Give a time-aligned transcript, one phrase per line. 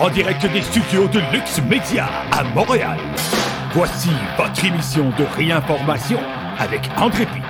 [0.00, 2.98] en direct des studios de Lux Media à Montréal.
[3.72, 6.18] Voici votre émission de réinformation
[6.58, 7.46] avec André Pitre.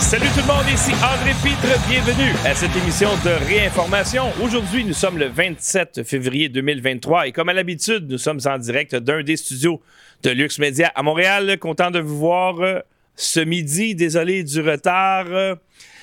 [0.00, 4.24] Salut tout le monde, ici André Pitre, bienvenue à cette émission de réinformation.
[4.42, 8.94] Aujourd'hui, nous sommes le 27 février 2023 et comme à l'habitude, nous sommes en direct
[8.94, 9.80] d'un des studios
[10.22, 11.58] de Lux Media à Montréal.
[11.58, 12.80] Content de vous voir euh,
[13.16, 13.94] ce midi.
[13.94, 15.26] Désolé du retard.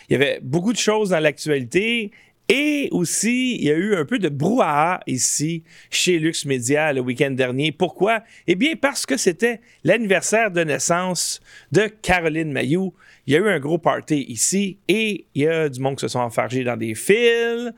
[0.10, 2.12] Il y avait beaucoup de choses dans l'actualité.
[2.50, 7.00] Et aussi, il y a eu un peu de brouhaha ici chez Lux Media le
[7.00, 7.72] week-end dernier.
[7.72, 8.22] Pourquoi?
[8.48, 11.40] Eh bien, parce que c'était l'anniversaire de naissance
[11.72, 12.94] de Caroline Mayou.
[13.26, 16.02] Il y a eu un gros party ici et il y a du monde qui
[16.02, 17.72] se sont enfargés dans des fils.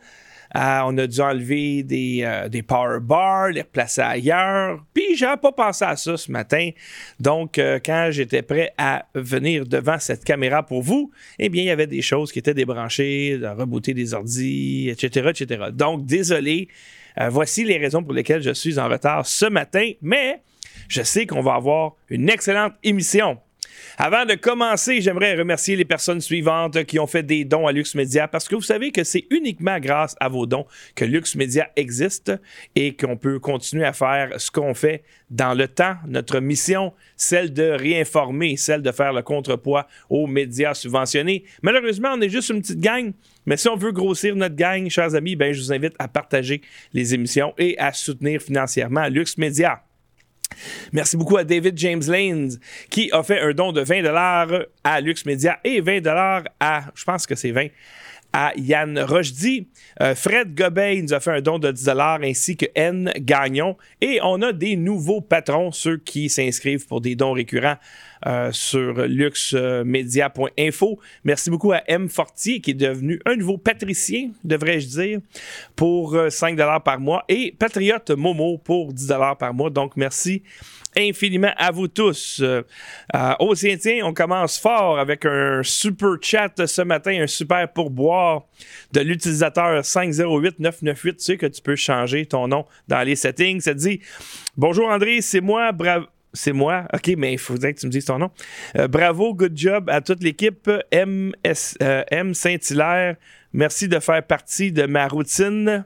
[0.56, 4.80] Euh, on a dû enlever des, euh, des power bars, les replacer ailleurs.
[4.94, 6.70] Puis j'avais pas pensé à ça ce matin.
[7.20, 11.68] Donc, euh, quand j'étais prêt à venir devant cette caméra pour vous, eh bien, il
[11.68, 15.66] y avait des choses qui étaient débranchées, de rebooter des ordis, etc., etc.
[15.74, 16.70] Donc, désolé.
[17.30, 20.42] voici les raisons pour lesquelles je suis en retard ce matin, mais
[20.88, 23.38] je sais qu'on va avoir une excellente émission.
[23.98, 27.96] Avant de commencer, j'aimerais remercier les personnes suivantes qui ont fait des dons à Lux
[27.96, 30.66] Media parce que vous savez que c'est uniquement grâce à vos dons
[30.96, 32.34] que Lux Media existe
[32.76, 35.96] et qu'on peut continuer à faire ce qu'on fait dans le temps.
[36.10, 41.46] Notre mission, celle de réinformer, celle de faire le contrepoids aux médias subventionnés.
[41.62, 43.14] Malheureusement, on est juste une petite gang.
[43.46, 46.60] Mais si on veut grossir notre gang, chers amis, ben, je vous invite à partager
[46.92, 49.85] les émissions et à soutenir financièrement Lux Media.
[50.92, 52.58] Merci beaucoup à David James Lanes
[52.90, 56.02] qui a fait un don de 20 à Lux Media et 20
[56.60, 57.68] à, je pense que c'est 20,
[58.38, 59.70] à Yann Rochdy.
[60.02, 63.78] Euh, Fred Gobey nous a fait un don de 10 ainsi que N Gagnon.
[64.02, 67.78] Et on a des nouveaux patrons, ceux qui s'inscrivent pour des dons récurrents
[68.28, 71.00] euh, sur luxmedia.info.
[71.24, 72.10] Merci beaucoup à M.
[72.10, 75.20] Fortier qui est devenu un nouveau patricien, devrais-je dire,
[75.78, 79.70] pour 5 euh, par mois et Patriote Momo pour 10 par mois.
[79.70, 80.44] Donc merci
[80.98, 82.42] infiniment à vous tous.
[82.42, 82.64] Euh,
[83.40, 83.54] au
[84.04, 88.25] on commence fort avec un super chat ce matin, un super pourboire
[88.92, 91.18] de l'utilisateur 508998.
[91.18, 93.62] Tu sais que tu peux changer ton nom dans les settings.
[93.62, 94.02] Ça dit
[94.58, 96.06] Bonjour André, c'est moi, bravo
[96.36, 96.86] c'est moi?
[96.94, 98.30] OK, mais il faudrait que tu me dises ton nom.
[98.78, 100.70] Euh, bravo, good job à toute l'équipe.
[100.92, 101.32] M,
[101.82, 103.16] euh, M Saint-Hilaire,
[103.54, 105.86] merci de faire partie de ma routine.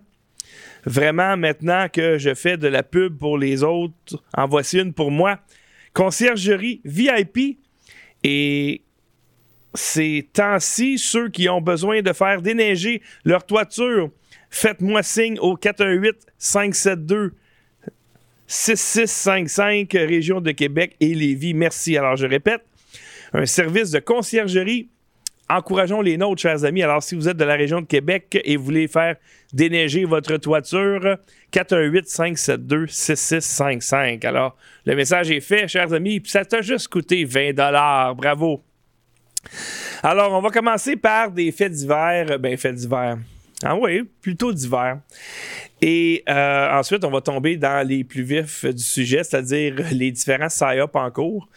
[0.85, 5.11] Vraiment, maintenant que je fais de la pub pour les autres, en voici une pour
[5.11, 5.39] moi.
[5.93, 7.59] Conciergerie VIP.
[8.23, 8.81] Et
[9.73, 14.09] ces temps-ci, ceux qui ont besoin de faire déneiger leur toiture,
[14.49, 17.31] faites-moi signe au 418 572
[18.47, 21.53] 6655, région de Québec et Lévis.
[21.53, 21.95] Merci.
[21.97, 22.63] Alors, je répète,
[23.31, 24.89] un service de conciergerie.
[25.47, 26.81] Encourageons les nôtres, chers amis.
[26.81, 29.17] Alors, si vous êtes de la région de Québec et voulez faire
[29.53, 31.17] déneiger votre toiture,
[31.53, 34.25] 418-572-6655.
[34.25, 36.23] Alors, le message est fait, chers amis.
[36.25, 37.53] ça t'a juste coûté 20
[38.15, 38.63] Bravo.
[40.03, 42.39] Alors, on va commencer par des faits divers.
[42.39, 43.17] Ben, faits divers.
[43.63, 44.99] Ah oui, plutôt d'hiver.
[45.81, 50.47] Et euh, ensuite, on va tomber dans les plus vifs du sujet, c'est-à-dire les différents
[50.47, 51.47] psy en cours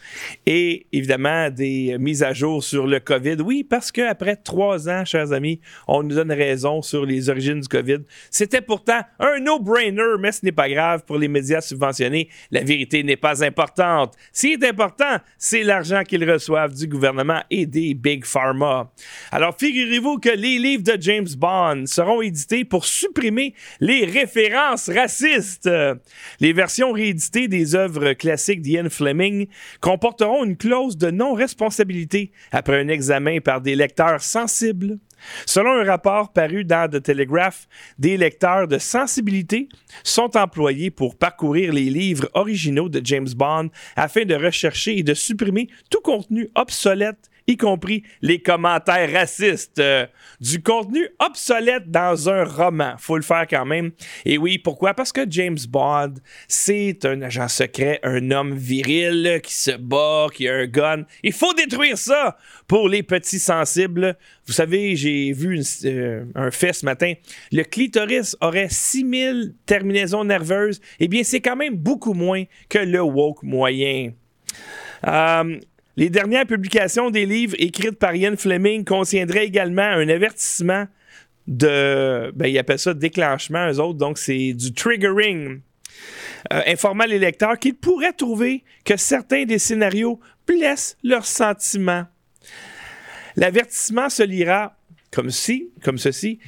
[0.45, 3.37] et évidemment des mises à jour sur le COVID.
[3.43, 7.67] Oui, parce qu'après trois ans, chers amis, on nous donne raison sur les origines du
[7.67, 7.99] COVID.
[8.29, 12.29] C'était pourtant un no-brainer, mais ce n'est pas grave pour les médias subventionnés.
[12.51, 14.13] La vérité n'est pas importante.
[14.31, 18.91] Ce qui est important, c'est l'argent qu'ils reçoivent du gouvernement et des Big Pharma.
[19.31, 25.69] Alors, figurez-vous que les livres de James Bond seront édités pour supprimer les références racistes.
[26.39, 29.47] Les versions rééditées des œuvres classiques d'Ian Fleming
[29.81, 34.99] comporteront une clause de non-responsabilité après un examen par des lecteurs sensibles.
[35.45, 39.69] Selon un rapport paru dans The Telegraph, des lecteurs de sensibilité
[40.03, 45.13] sont employés pour parcourir les livres originaux de James Bond afin de rechercher et de
[45.13, 50.05] supprimer tout contenu obsolète y compris les commentaires racistes, euh,
[50.39, 52.95] du contenu obsolète dans un roman.
[52.97, 53.91] Faut le faire quand même.
[54.25, 54.93] Et oui, pourquoi?
[54.93, 56.15] Parce que James Bond,
[56.47, 61.03] c'est un agent secret, un homme viril qui se bat, qui a un gun.
[61.23, 62.37] Il faut détruire ça
[62.67, 64.17] pour les petits sensibles.
[64.45, 67.13] Vous savez, j'ai vu euh, un fait ce matin.
[67.51, 70.81] Le clitoris aurait 6000 terminaisons nerveuses.
[70.99, 74.11] Eh bien, c'est quand même beaucoup moins que le woke moyen.
[75.07, 75.59] Euh,
[75.95, 80.87] les dernières publications des livres écrites par Ian Fleming contiendraient également un avertissement
[81.47, 82.31] de.
[82.35, 85.61] Ben, ils appellent ça déclenchement, eux autres, donc c'est du triggering.
[86.51, 92.05] Euh, informant les lecteurs qu'ils pourraient trouver que certains des scénarios blessent leurs sentiments.
[93.35, 94.75] L'avertissement se lira
[95.11, 96.39] comme si, comme ceci.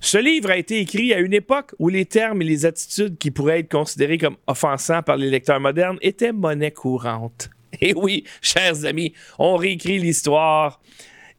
[0.00, 3.30] Ce livre a été écrit à une époque où les termes et les attitudes qui
[3.30, 7.50] pourraient être considérés comme offensants par les lecteurs modernes étaient monnaie courante.
[7.80, 10.80] Et oui, chers amis, on réécrit l'histoire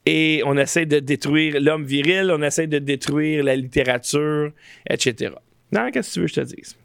[0.05, 4.51] et on essaie de détruire l'homme viril, on essaie de détruire la littérature,
[4.89, 5.33] etc.
[5.71, 6.77] Non, qu'est-ce que tu veux que je te dise?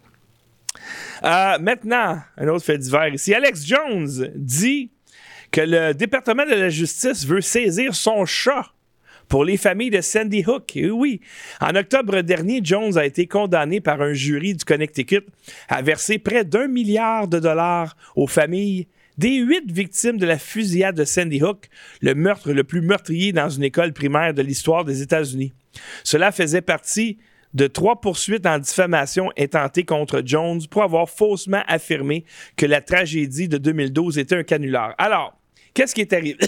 [1.25, 3.33] Euh, maintenant, un autre fait divers ici.
[3.33, 4.91] Alex Jones dit
[5.53, 8.73] que le département de la justice veut saisir son chat
[9.29, 10.77] pour les familles de Sandy Hook.
[10.77, 11.21] Et oui,
[11.61, 15.25] en octobre dernier, Jones a été condamné par un jury du Connecticut
[15.69, 18.89] à verser près d'un milliard de dollars aux familles
[19.23, 21.69] des huit victimes de la fusillade de Sandy Hook,
[22.01, 25.53] le meurtre le plus meurtrier dans une école primaire de l'histoire des États-Unis.
[26.03, 27.19] Cela faisait partie
[27.55, 32.25] de trois poursuites en diffamation intentées contre Jones pour avoir faussement affirmé
[32.57, 34.93] que la tragédie de 2012 était un canular.
[34.99, 35.39] Alors,
[35.73, 36.45] qu'est-ce qui est arrivé?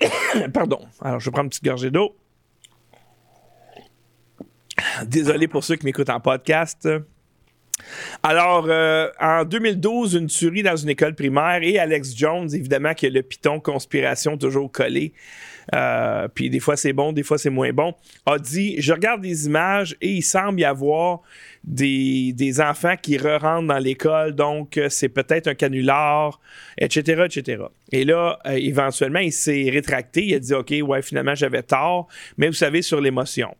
[0.54, 0.78] Pardon.
[1.00, 2.14] Alors, je prends une petite gorgée d'eau.
[5.04, 6.88] Désolé pour ceux qui m'écoutent en podcast.
[8.22, 13.06] Alors, euh, en 2012, une tuerie dans une école primaire et Alex Jones, évidemment, qui
[13.06, 15.12] a le piton conspiration toujours collé.
[15.74, 19.20] Euh, puis des fois c'est bon, des fois c'est moins bon, a dit Je regarde
[19.20, 21.22] des images et il semble y avoir
[21.64, 26.40] des, enfants qui re-rentrent dans l'école, donc euh, c'est peut-être un canular,
[26.78, 27.64] etc., etc.
[27.90, 32.46] Et là, éventuellement, il s'est rétracté, il a dit Ok, ouais, finalement j'avais tort, mais
[32.46, 33.54] vous savez, sur l'émotion.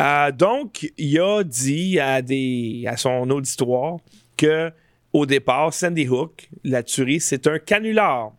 [0.00, 3.98] Euh, donc, il a dit à son auditoire
[4.36, 4.72] que
[5.12, 8.32] au départ, Sandy Hook, la tuerie, c'est un canular.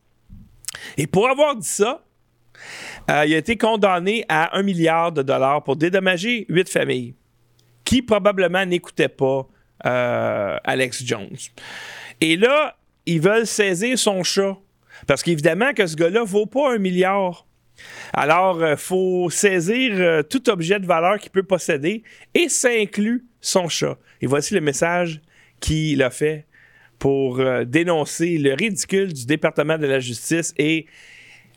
[0.97, 2.03] Et pour avoir dit ça,
[3.09, 7.15] euh, il a été condamné à un milliard de dollars pour dédommager huit familles
[7.83, 9.47] qui probablement n'écoutaient pas
[9.85, 11.37] euh, Alex Jones.
[12.19, 12.75] Et là,
[13.05, 14.57] ils veulent saisir son chat.
[15.05, 17.45] Parce qu'évidemment que ce gars-là vaut pas un milliard.
[18.11, 22.01] Alors, il euh, faut saisir tout objet de valeur qu'il peut posséder
[22.33, 23.97] et ça inclut son chat.
[24.21, 25.21] Et voici le message
[25.59, 26.45] qu'il a fait
[26.97, 30.87] pour dénoncer le ridicule du département de la justice et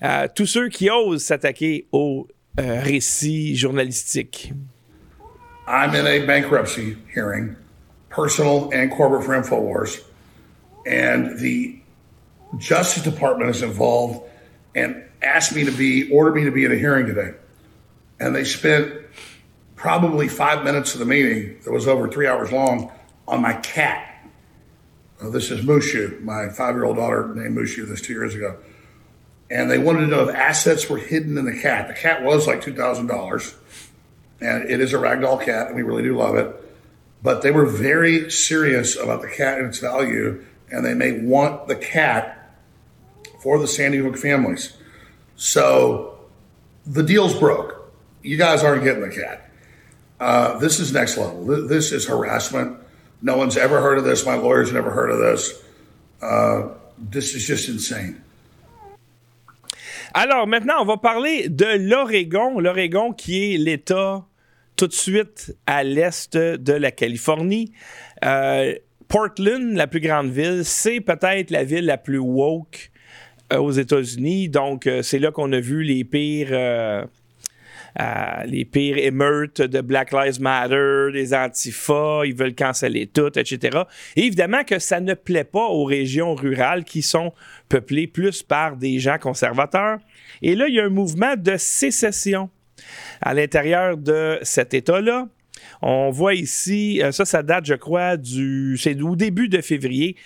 [0.02, 2.26] Euh, tous ceux qui osent s'attaquer au
[2.58, 4.52] euh, récit journalistique.
[5.66, 7.54] I'm in a bankruptcy hearing,
[8.08, 10.02] personal and corporate for InfoWars,
[10.86, 11.78] and the
[12.58, 14.22] Justice Department is involved
[14.74, 17.34] and asked me to be, ordered me to be at a hearing today.
[18.18, 18.92] And they spent
[19.76, 22.90] probably five minutes of the meeting that was over three hours long
[23.28, 24.06] on my cat.
[25.22, 28.56] This is Mushu, my five year old daughter named Mushu this two years ago.
[29.50, 31.88] And they wanted to know if assets were hidden in the cat.
[31.88, 33.54] The cat was like $2,000,
[34.40, 36.54] and it is a ragdoll cat, and we really do love it.
[37.22, 41.66] But they were very serious about the cat and its value, and they may want
[41.66, 42.56] the cat
[43.42, 44.76] for the Sandy Hook families.
[45.36, 46.20] So
[46.86, 47.92] the deal's broke.
[48.22, 49.50] You guys aren't getting the cat.
[50.20, 51.44] Uh, this is next level.
[51.44, 52.78] This is harassment.
[53.22, 54.24] No one's ever heard of this.
[54.24, 55.62] My lawyer's never heard of this.
[56.22, 56.68] Uh,
[56.98, 58.22] this is just insane.
[60.14, 62.58] Alors maintenant, on va parler de l'Oregon.
[62.58, 64.24] L'Oregon qui est l'État
[64.80, 67.72] tout de suite à l'est de la Californie.
[68.24, 68.74] Euh,
[69.08, 72.90] Portland, la plus grande ville, c'est peut-être la ville la plus woke
[73.52, 74.48] euh, aux États-Unis.
[74.48, 77.06] Donc, euh, c'est là qu'on a vu les pires.
[78.46, 83.80] Les émeutes de Black Lives Matter, des antifas, ils veulent canceller tout, etc.
[84.16, 87.34] Et évidemment que ça ne plaît pas aux régions rurales qui sont
[87.68, 89.98] peuplées plus par des gens conservateurs.
[90.42, 92.50] Et là, il y a un mouvement de sécession
[93.20, 95.28] à l'intérieur de cet État-là.
[95.82, 100.16] On voit ici, ça, ça date, je crois, du, au début de février.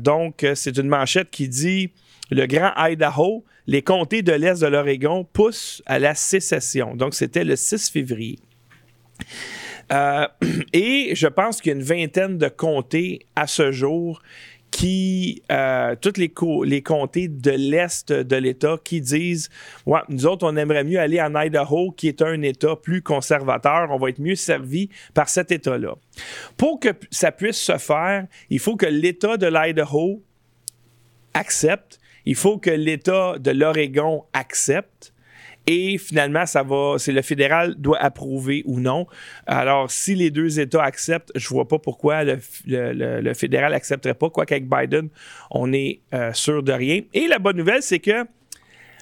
[0.00, 1.92] donc, c'est une manchette qui dit
[2.30, 6.94] le Grand Idaho, les comtés de l'Est de l'Oregon poussent à la sécession.
[6.94, 8.38] Donc, c'était le 6 février.
[9.92, 10.26] Euh,
[10.72, 14.22] et je pense qu'il y a une vingtaine de comtés à ce jour
[14.76, 16.30] qui, euh, tous les,
[16.64, 19.48] les comtés de l'Est de l'État qui disent
[19.86, 23.88] ouais, nous autres, on aimerait mieux aller en Idaho, qui est un État plus conservateur,
[23.90, 25.94] on va être mieux servi par cet État-là.
[26.58, 30.22] Pour que ça puisse se faire, il faut que l'État de l'Idaho
[31.32, 35.14] accepte il faut que l'État de l'Oregon accepte.
[35.66, 39.06] Et finalement, ça va, c'est le fédéral doit approuver ou non.
[39.46, 44.30] Alors, si les deux États acceptent, je vois pas pourquoi le, fédéral accepterait pas.
[44.30, 45.08] Quoi qu'avec Biden,
[45.50, 47.00] on est euh, sûr de rien.
[47.14, 48.26] Et la bonne nouvelle, c'est que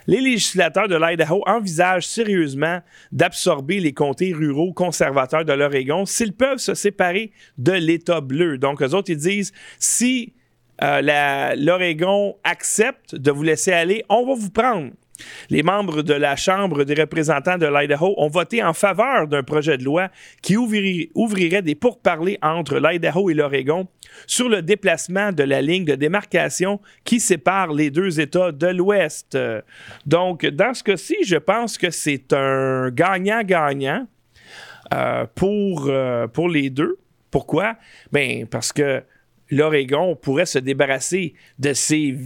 [0.06, 2.80] les législateurs de l'Idaho envisagent sérieusement
[3.12, 8.58] d'absorber les comtés ruraux conservateurs de l'Oregon s'ils peuvent se séparer de l'État bleu.
[8.58, 10.34] Donc, eux autres, ils disent, si
[10.82, 14.90] euh, l'Oregon accepte de vous laisser aller, on va vous prendre.
[15.50, 19.78] Les membres de la Chambre des représentants de l'Idaho ont voté en faveur d'un projet
[19.78, 20.08] de loi
[20.42, 23.86] qui ouvrirait des pourparlers entre l'Idaho et l'Oregon
[24.26, 29.36] sur le déplacement de la ligne de démarcation qui sépare les deux États de l'Ouest.
[30.06, 34.06] Donc, dans ce cas-ci, je pense que c'est un gagnant-gagnant
[34.92, 36.98] euh, pour, euh, pour les deux.
[37.30, 37.76] Pourquoi?
[38.12, 39.02] Ben, parce que
[39.50, 42.16] l'Oregon pourrait se débarrasser de ces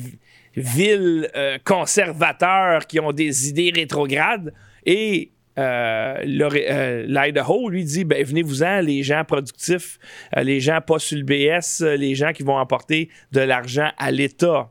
[0.57, 4.53] villes euh, conservateurs qui ont des idées rétrogrades
[4.85, 9.99] et euh, euh, l'Idaho lui dit ben, venez-vous-en, les gens productifs,
[10.37, 14.71] les gens pas sur le BS, les gens qui vont apporter de l'argent à l'État.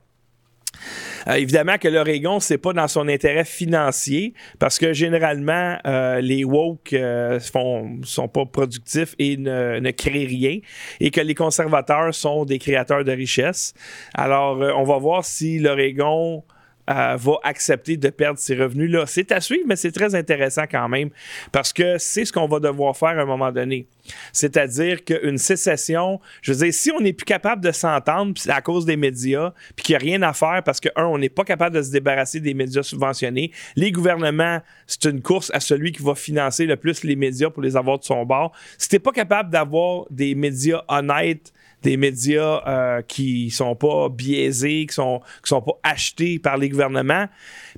[1.28, 6.44] Euh, évidemment que l'Oregon, c'est pas dans son intérêt financier parce que généralement, euh, les
[6.44, 10.60] woke euh, font, sont pas productifs et ne, ne, créent rien
[11.00, 13.74] et que les conservateurs sont des créateurs de richesse.
[14.14, 16.44] Alors, on va voir si l'Oregon
[16.89, 19.06] euh, va accepter de perdre ses revenus-là.
[19.08, 21.10] C'est à suivre, mais c'est très intéressant quand même
[21.51, 23.88] parce que c'est ce qu'on va devoir faire à un moment donné.
[24.32, 28.86] C'est-à-dire qu'une sécession, je veux dire, si on n'est plus capable de s'entendre à cause
[28.86, 31.44] des médias, puis qu'il n'y a rien à faire parce que, un, on n'est pas
[31.44, 36.03] capable de se débarrasser des médias subventionnés, les gouvernements, c'est une course à celui qui
[36.03, 38.53] va financer le plus les médias pour les avoir de son bord.
[38.77, 41.53] Si tu pas capable d'avoir des médias honnêtes,
[41.84, 46.70] des médias euh, qui sont pas biaisés, qui sont, qui sont pas achetés par les
[46.70, 47.28] gouvernements,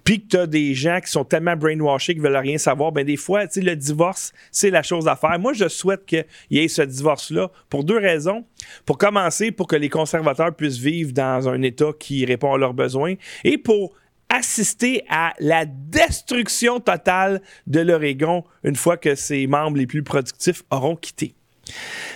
[0.03, 3.05] puis que tu as des gens qui sont tellement brainwashés qu'ils veulent rien savoir, ben
[3.05, 5.37] des fois, tu le divorce, c'est la chose à faire.
[5.39, 8.45] Moi, je souhaite qu'il y ait ce divorce-là pour deux raisons.
[8.85, 12.73] Pour commencer, pour que les conservateurs puissent vivre dans un État qui répond à leurs
[12.73, 13.93] besoins et pour
[14.29, 20.63] assister à la destruction totale de l'Oregon une fois que ses membres les plus productifs
[20.69, 21.33] auront quitté.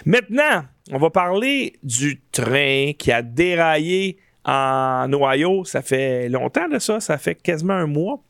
[0.05, 5.63] Maintenant, on va parler du train qui a déraillé en Ohio.
[5.63, 8.21] Ça fait longtemps de ça, ça fait quasiment un mois.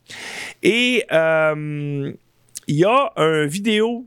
[0.62, 2.12] Et euh,
[2.68, 4.06] il y a une vidéo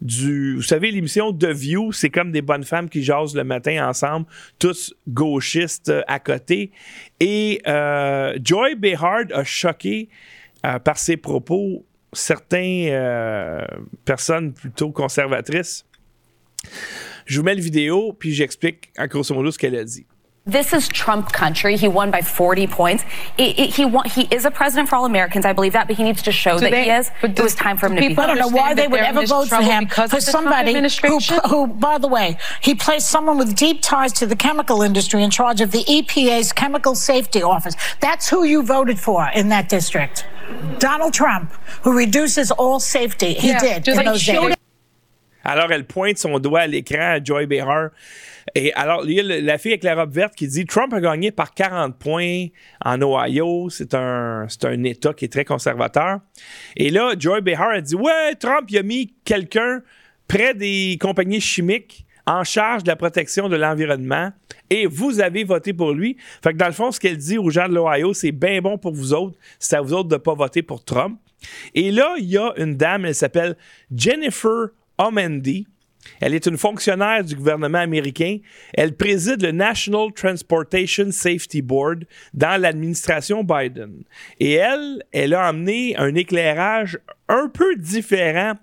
[0.00, 0.56] du.
[0.56, 4.26] Vous savez, l'émission The View, c'est comme des bonnes femmes qui jasent le matin ensemble,
[4.58, 6.70] tous gauchistes à côté.
[7.20, 10.08] Et euh, Joy Behard a choqué
[10.66, 13.66] euh, par ses propos certaines
[14.04, 15.84] personnes plutôt conservatrices
[17.28, 20.06] Je vous mets le vidéo, puis j'explique en grosso modo ce qu'elle a dit.
[20.50, 21.76] This is Trump country.
[21.76, 23.04] He won by 40 points.
[23.36, 25.44] It, it, he won, he is a president for all Americans.
[25.44, 27.10] I believe that, but he needs to show do that they, he is.
[27.20, 28.16] But it was time for him to be.
[28.16, 30.72] I don't know why they would ever vote for him for somebody
[31.06, 31.18] who,
[31.50, 35.28] who, by the way, he placed someone with deep ties to the chemical industry in
[35.28, 37.74] charge of the EPA's Chemical Safety Office.
[38.00, 40.24] That's who you voted for in that district.
[40.78, 43.34] Donald Trump, who reduces all safety.
[43.34, 44.54] He yeah, did in those days.
[45.44, 47.90] Alors, elle pointe son doigt à l'écran à Joy Behar.
[48.54, 51.00] Et alors, il y a la fille avec la robe verte qui dit Trump a
[51.00, 52.46] gagné par 40 points
[52.84, 53.68] en Ohio.
[53.70, 54.46] C'est un,
[54.84, 56.20] État qui est très conservateur.
[56.76, 59.82] Et là, Joy Behar a dit Ouais, Trump, il a mis quelqu'un
[60.26, 64.30] près des compagnies chimiques en charge de la protection de l'environnement
[64.68, 66.18] et vous avez voté pour lui.
[66.42, 68.76] Fait que dans le fond, ce qu'elle dit aux gens de l'Ohio, c'est bien bon
[68.76, 69.36] pour vous autres.
[69.58, 71.18] C'est à vous autres de ne pas voter pour Trump.
[71.74, 73.56] Et là, il y a une dame, elle s'appelle
[73.94, 75.66] Jennifer Omendi.
[76.20, 78.38] Elle est une fonctionnaire du gouvernement américain.
[78.74, 84.04] Elle préside le National Transportation Safety Board dans l'administration Biden.
[84.40, 88.54] Et elle, elle a amené un éclairage un peu différent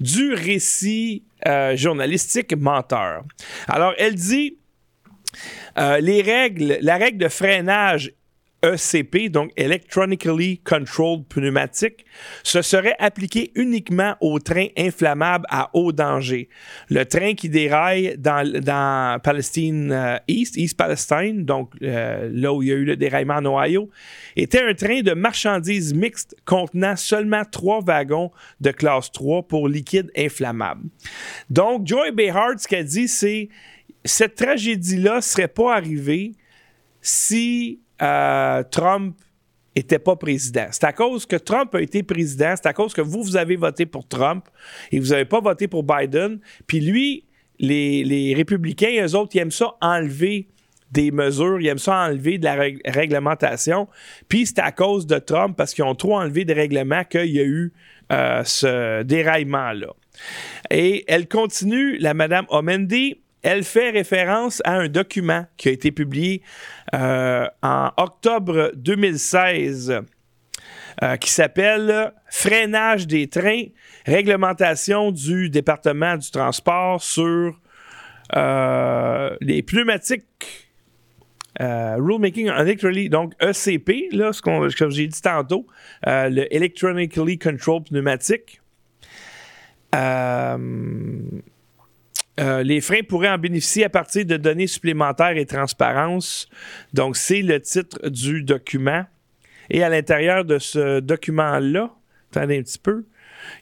[0.00, 3.24] du récit euh, journalistique menteur.
[3.68, 4.58] Alors, elle dit
[5.78, 8.12] euh, les règles, la règle de freinage
[8.62, 12.04] ECP, donc Electronically Controlled Pneumatic,
[12.42, 16.48] ce serait appliqué uniquement aux trains inflammables à haut danger.
[16.88, 22.62] Le train qui déraille dans, dans Palestine euh, East, East Palestine, donc euh, là où
[22.62, 23.90] il y a eu le déraillement en Ohio,
[24.34, 30.10] était un train de marchandises mixtes contenant seulement trois wagons de classe 3 pour liquide
[30.16, 30.88] inflammable.
[31.50, 33.48] Donc, Joy Behar, ce qu'elle dit, c'est
[34.04, 36.32] cette tragédie-là ne serait pas arrivée
[37.00, 39.16] si euh, Trump
[39.76, 40.66] n'était pas président.
[40.70, 43.56] C'est à cause que Trump a été président, c'est à cause que vous, vous avez
[43.56, 44.44] voté pour Trump
[44.90, 46.40] et vous n'avez pas voté pour Biden.
[46.66, 47.24] Puis lui,
[47.58, 50.48] les, républicains, eux autres, ils aiment ça enlever
[50.90, 52.54] des mesures, ils aiment ça enlever de la
[52.86, 53.88] réglementation.
[54.28, 57.40] Puis c'est à cause de Trump, parce qu'ils ont trop enlevé des règlements, qu'il y
[57.40, 57.72] a eu
[58.10, 59.88] euh, ce déraillement-là.
[60.70, 65.90] Et elle continue, la Madame Omendi, elle fait référence à un document qui a été
[65.90, 66.42] publié
[66.94, 70.02] euh, en octobre 2016
[71.02, 73.64] euh, qui s'appelle Freinage des trains,
[74.04, 77.58] réglementation du département du transport sur
[78.36, 80.66] euh, les pneumatiques
[81.58, 85.66] rulemaking electrically, donc ECP, là, ce qu'on, comme j'ai dit tantôt,
[86.04, 87.90] le Electronically Controlled
[92.38, 92.66] Pneumatique.
[92.66, 96.48] les freins pourraient en bénéficier à partir de données supplémentaires et transparence.
[96.92, 99.04] Donc, c'est le titre du document.
[99.70, 101.90] Et à l'intérieur de ce document-là,
[102.30, 103.04] attendez un petit peu,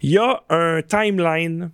[0.02, 1.71] il y a un timeline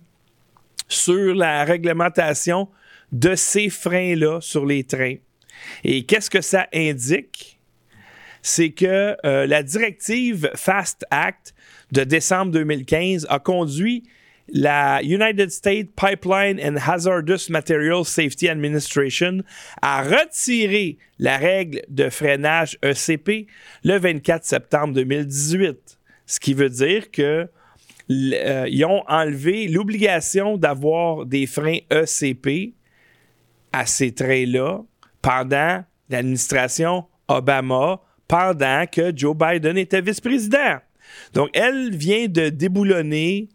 [0.87, 2.69] sur la réglementation
[3.11, 5.15] de ces freins-là sur les trains.
[5.83, 7.59] Et qu'est-ce que ça indique?
[8.41, 11.53] C'est que euh, la directive FAST Act
[11.91, 14.03] de décembre 2015 a conduit
[14.49, 19.43] la United States Pipeline and Hazardous Materials Safety Administration
[19.81, 23.47] a retiré la règle de freinage ECP
[23.83, 25.97] le 24 septembre 2018.
[26.25, 27.47] Ce qui veut dire que
[28.11, 32.73] euh, ils ont enlevé l'obligation d'avoir des freins ECP
[33.71, 34.81] à ces trains-là
[35.21, 40.77] pendant l'administration Obama, pendant que Joe Biden était vice-président.
[41.33, 43.49] Donc, elle vient de déboulonner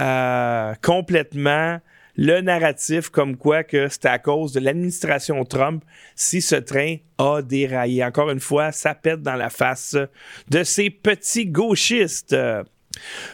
[0.00, 1.80] euh, complètement
[2.16, 5.82] le narratif comme quoi que c'est à cause de l'administration Trump
[6.14, 8.04] si ce train a déraillé.
[8.04, 9.96] Encore une fois, ça pète dans la face
[10.48, 12.36] de ces petits gauchistes.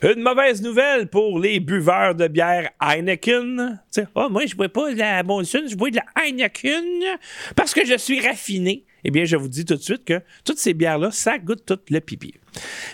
[0.02, 3.82] Une mauvaise nouvelle pour les buveurs de bière Heineken.
[4.14, 7.18] oh, moi, je bois pas de la Monson, je bois de la Heineken
[7.56, 8.84] parce que je suis raffiné.
[9.04, 11.78] Eh bien, je vous dis tout de suite que toutes ces bières-là, ça goûte tout
[11.90, 12.34] le pipi.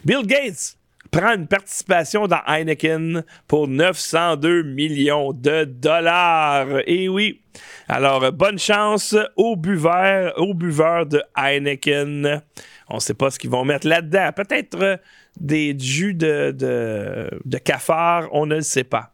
[0.04, 0.78] Bill Gates
[1.12, 6.80] prend une participation dans Heineken pour 902 millions de dollars.
[6.86, 7.42] Et oui.
[7.86, 12.42] Alors, bonne chance aux buveurs, aux buveurs de Heineken.
[12.88, 14.30] On ne sait pas ce qu'ils vont mettre là-dedans.
[14.34, 14.96] Peut-être euh,
[15.38, 19.12] des jus de, de, cafard, on ne le sait pas.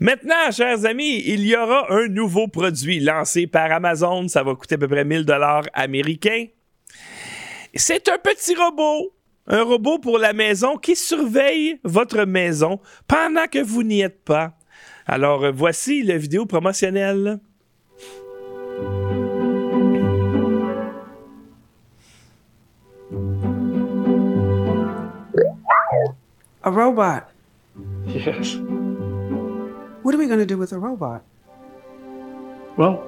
[0.00, 4.26] Maintenant, chers amis, il y aura un nouveau produit lancé par Amazon.
[4.26, 6.46] Ça va coûter à peu près 1000 dollars américains.
[7.72, 9.12] C'est un petit robot
[9.46, 14.52] un robot pour la maison qui surveille votre maison pendant que vous n'y êtes pas.
[15.06, 17.40] Alors, euh, voici la vidéo promotionnelle.
[26.64, 27.24] A robot.
[28.06, 28.56] Yes.
[30.02, 31.22] What are we going to do with a robot?
[32.76, 33.02] Well,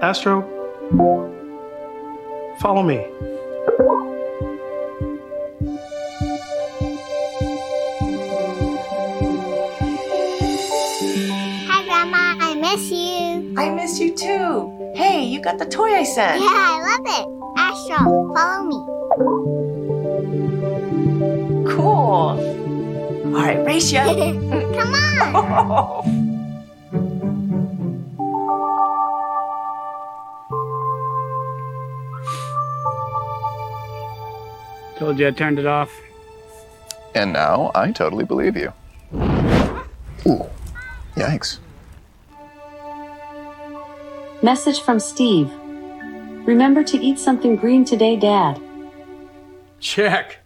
[0.00, 0.42] Astro,
[2.60, 3.04] follow me.
[12.72, 13.54] Miss you.
[13.56, 14.92] I miss you too.
[14.94, 16.40] Hey, you got the toy I sent.
[16.40, 17.26] Yeah, I love it.
[17.58, 18.78] Astro, follow me.
[21.68, 22.38] Cool.
[23.34, 24.04] All right, race ya.
[24.14, 26.22] Come on.
[34.98, 35.90] Told you I turned it off.
[37.14, 38.72] And now I totally believe you.
[40.26, 40.46] Ooh,
[41.16, 41.58] yikes.
[44.42, 45.48] Message from Steve.
[46.46, 48.60] Remember to eat something green today, Dad.
[49.78, 50.41] Check.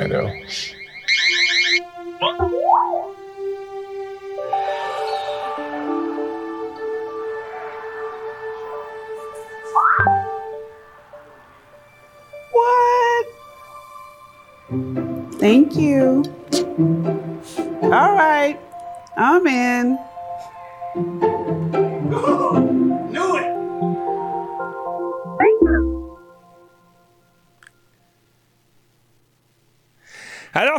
[0.00, 0.32] Orlando.
[12.52, 13.26] What?
[15.38, 16.22] Thank you.
[17.82, 18.58] All right.
[19.16, 19.98] I'm in.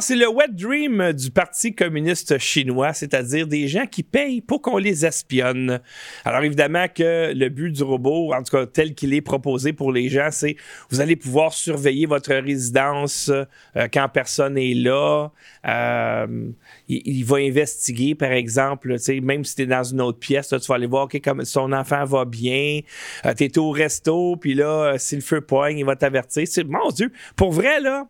[0.02, 4.78] C'est le wet dream du Parti communiste chinois, c'est-à-dire des gens qui payent pour qu'on
[4.78, 5.80] les espionne.
[6.26, 9.92] Alors, évidemment que le but du robot, en tout cas tel qu'il est proposé pour
[9.92, 10.56] les gens, c'est
[10.90, 15.30] vous allez pouvoir surveiller votre résidence euh, quand personne n'est là.
[15.68, 16.50] Euh,
[16.88, 20.76] il, va investiguer, par exemple, même si tu es dans une autre pièce, tu vas
[20.76, 22.80] aller voir que comme son enfant va bien,
[23.26, 26.48] euh, tu es au resto, puis là, si le feu poigne, il va t'avertir.
[26.66, 28.08] Mon Dieu, pour vrai, là,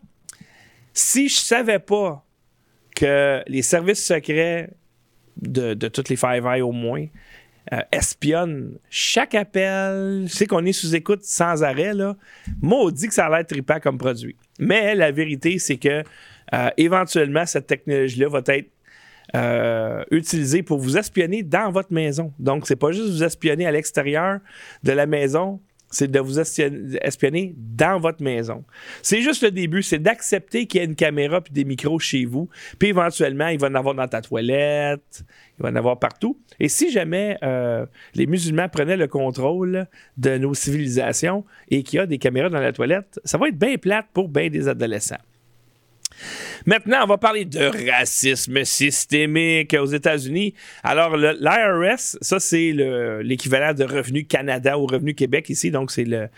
[0.94, 2.26] si je savais pas
[2.96, 4.70] que les services secrets
[5.42, 7.06] de, toutes les Five Eyes au moins
[7.74, 12.16] euh, espionnent chaque appel, je sais qu'on est sous écoute sans arrêt, là,
[12.62, 14.36] maudit que ça a l'air trippant comme produit.
[14.60, 16.04] Mais la vérité, c'est que
[16.54, 18.70] euh, éventuellement, cette technologie-là va être
[19.36, 22.34] euh, utilisée pour vous espionner dans votre maison.
[22.40, 24.40] Donc, c'est pas juste vous espionner à l'extérieur
[24.84, 28.64] de la maison, c'est de vous espionner dans votre maison.
[29.02, 32.26] C'est juste le début, c'est d'accepter qu'il y a une caméra puis des micros chez
[32.26, 32.50] vous,
[32.80, 35.24] puis éventuellement, il va en avoir dans ta toilette,
[35.60, 36.40] il va en avoir partout.
[36.60, 42.00] Et si jamais euh, les musulmans prenaient le contrôle de nos civilisations et qu'il y
[42.00, 45.18] a des caméras dans la toilette, ça va être bien plate pour bien des adolescents.
[46.66, 50.54] Maintenant, on va parler de racisme systémique aux États-Unis.
[50.84, 52.72] Alors, l'IRS, ça, c'est
[53.24, 56.30] l'équivalent de Revenu Canada ou Revenu Québec ici, donc c'est le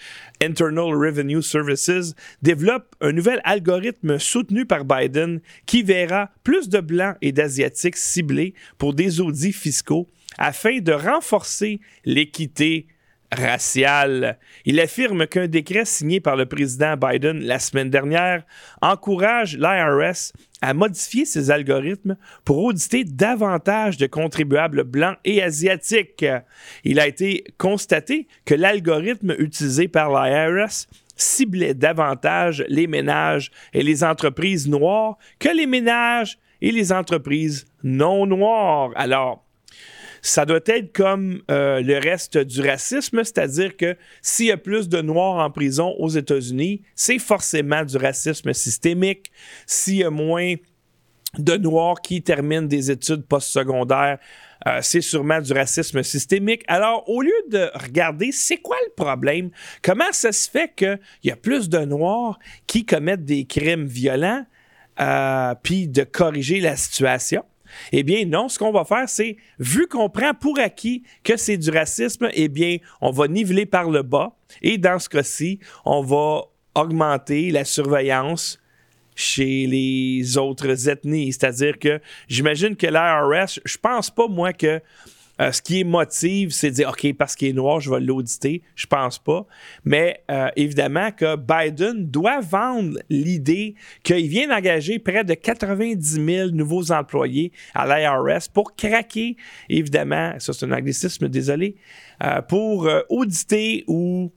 [0.41, 7.15] Internal Revenue Services, développe un nouvel algorithme soutenu par Biden qui verra plus de Blancs
[7.21, 12.87] et d'Asiatiques ciblés pour des audits fiscaux afin de renforcer l'équité
[14.65, 18.43] Il affirme qu'un décret signé par le président Biden la semaine dernière
[18.81, 22.15] encourage l'IRS à modifier ses algorithmes
[22.45, 26.25] pour auditer davantage de contribuables blancs et asiatiques.
[26.83, 34.03] Il a été constaté que l'algorithme utilisé par l'IRS ciblait davantage les ménages et les
[34.03, 38.91] entreprises noires que les ménages et les entreprises non noires.
[38.95, 39.42] Alors,
[40.23, 44.87] ça doit être comme euh, le reste du racisme, c'est-à-dire que s'il y a plus
[44.87, 49.31] de Noirs en prison aux États-Unis, c'est forcément du racisme systémique.
[49.67, 50.55] S'il y a moins
[51.37, 54.17] de Noirs qui terminent des études postsecondaires,
[54.65, 56.63] euh, c'est sûrement du racisme systémique.
[56.67, 59.49] Alors, au lieu de regarder c'est quoi le problème,
[59.81, 64.45] comment ça se fait qu'il y a plus de Noirs qui commettent des crimes violents,
[65.01, 67.43] euh, puis de corriger la situation,
[67.91, 71.57] eh bien, non, ce qu'on va faire, c'est, vu qu'on prend pour acquis que c'est
[71.57, 74.35] du racisme, eh bien, on va niveler par le bas.
[74.61, 76.43] Et dans ce cas-ci, on va
[76.75, 78.59] augmenter la surveillance
[79.15, 81.33] chez les autres ethnies.
[81.33, 84.81] C'est-à-dire que j'imagine que l'IRS, je pense pas, moi, que
[85.41, 87.99] euh, ce qui est motive, c'est de dire, OK, parce qu'il est noir, je vais
[87.99, 88.61] l'auditer.
[88.75, 89.45] Je pense pas.
[89.83, 96.49] Mais euh, évidemment que Biden doit vendre l'idée qu'il vient d'engager près de 90 000
[96.51, 99.37] nouveaux employés à l'IRS pour craquer,
[99.69, 101.75] évidemment, ça c'est un anglicisme, désolé,
[102.23, 104.31] euh, pour auditer ou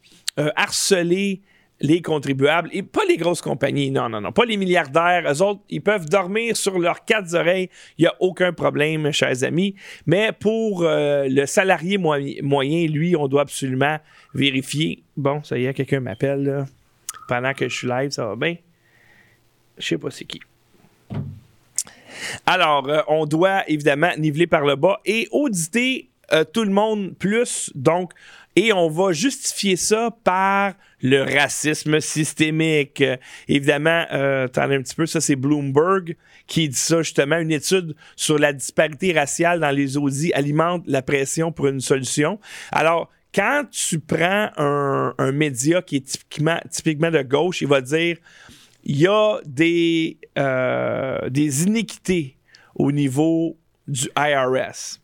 [0.54, 1.42] harceler
[1.80, 5.30] les contribuables et pas les grosses compagnies, non, non, non, pas les milliardaires.
[5.30, 9.44] Eux autres, ils peuvent dormir sur leurs quatre oreilles, il n'y a aucun problème, chers
[9.44, 9.74] amis.
[10.06, 13.98] Mais pour euh, le salarié moyen, lui, on doit absolument
[14.34, 15.02] vérifier.
[15.16, 16.66] Bon, ça y est, quelqu'un m'appelle
[17.28, 18.56] pendant que je suis live, ça va bien?
[19.78, 20.40] Je sais pas c'est qui.
[22.46, 27.14] Alors, euh, on doit évidemment niveler par le bas et auditer euh, tout le monde
[27.18, 27.70] plus.
[27.74, 28.12] Donc,
[28.54, 30.72] et on va justifier ça par
[31.06, 33.02] le racisme systémique.
[33.46, 36.16] évidemment, euh, un petit peu, ça c'est Bloomberg
[36.48, 37.38] qui dit ça justement.
[37.38, 42.40] Une étude sur la disparité raciale dans les audits alimente la pression pour une solution.
[42.72, 48.16] Alors, quand tu prends un, média qui est typiquement, typiquement de gauche, il va dire
[48.82, 52.36] il y a des, euh, des iniquités
[52.74, 55.00] au niveau du IRS.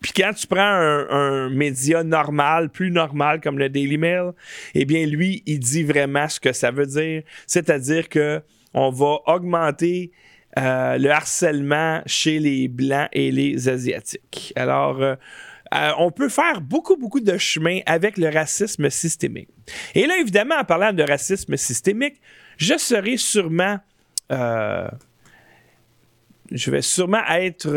[0.00, 4.32] Puis quand tu prends un, média normal, plus normal comme le Daily Mail,
[4.74, 8.40] eh bien lui, il dit vraiment ce que ça veut dire, c'est-à-dire que
[8.74, 10.12] on va augmenter
[10.58, 14.52] euh, le harcèlement chez les blancs et les asiatiques.
[14.56, 15.14] Alors euh,
[15.74, 19.48] euh, on peut faire beaucoup, beaucoup de chemin avec le racisme systémique.
[19.94, 22.20] Et là, évidemment, en parlant de racisme systémique,
[22.56, 23.78] je serai sûrement
[26.50, 27.68] je vais sûrement être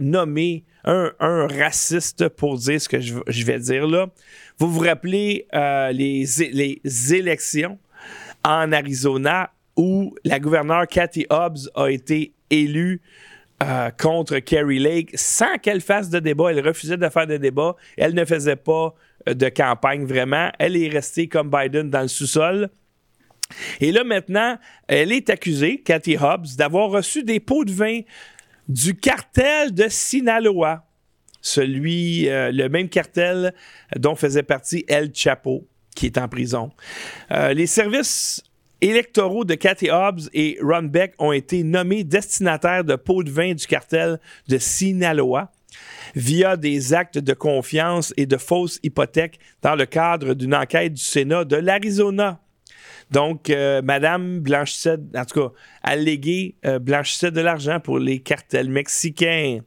[0.00, 4.08] nommé un, raciste pour dire ce que je, vais dire là.
[4.58, 7.78] Vous vous rappelez euh, les, élections
[8.44, 13.00] en Arizona où la gouverneure Kathy Hobbs a été élue
[13.62, 16.50] euh, contre Kerry Lake sans qu'elle fasse de débat.
[16.50, 17.76] Elle refusait de faire de débat.
[17.96, 18.94] Elle ne faisait pas
[19.28, 20.50] euh, de campagne vraiment.
[20.58, 22.68] Elle est restée comme Biden dans le sous-sol.
[23.80, 28.00] Et là, maintenant, elle est accusée, Cathy Hobbs, d'avoir reçu des pots de vin
[28.68, 30.84] du cartel de Sinaloa,
[31.40, 33.52] celui, euh, le même cartel
[33.96, 36.70] dont faisait partie El Chapo, qui est en prison.
[37.30, 38.42] Euh, les services
[38.80, 43.54] électoraux de Cathy Hobbs et Ron Beck ont été nommés destinataires de pots de vin
[43.54, 45.50] du cartel de Sinaloa
[46.14, 51.02] via des actes de confiance et de fausses hypothèques dans le cadre d'une enquête du
[51.02, 52.40] Sénat de l'Arizona.
[53.12, 58.70] Donc, euh, Madame blanchissait, en tout cas, allégué euh, blanchissait de l'argent pour les cartels
[58.70, 59.58] mexicains.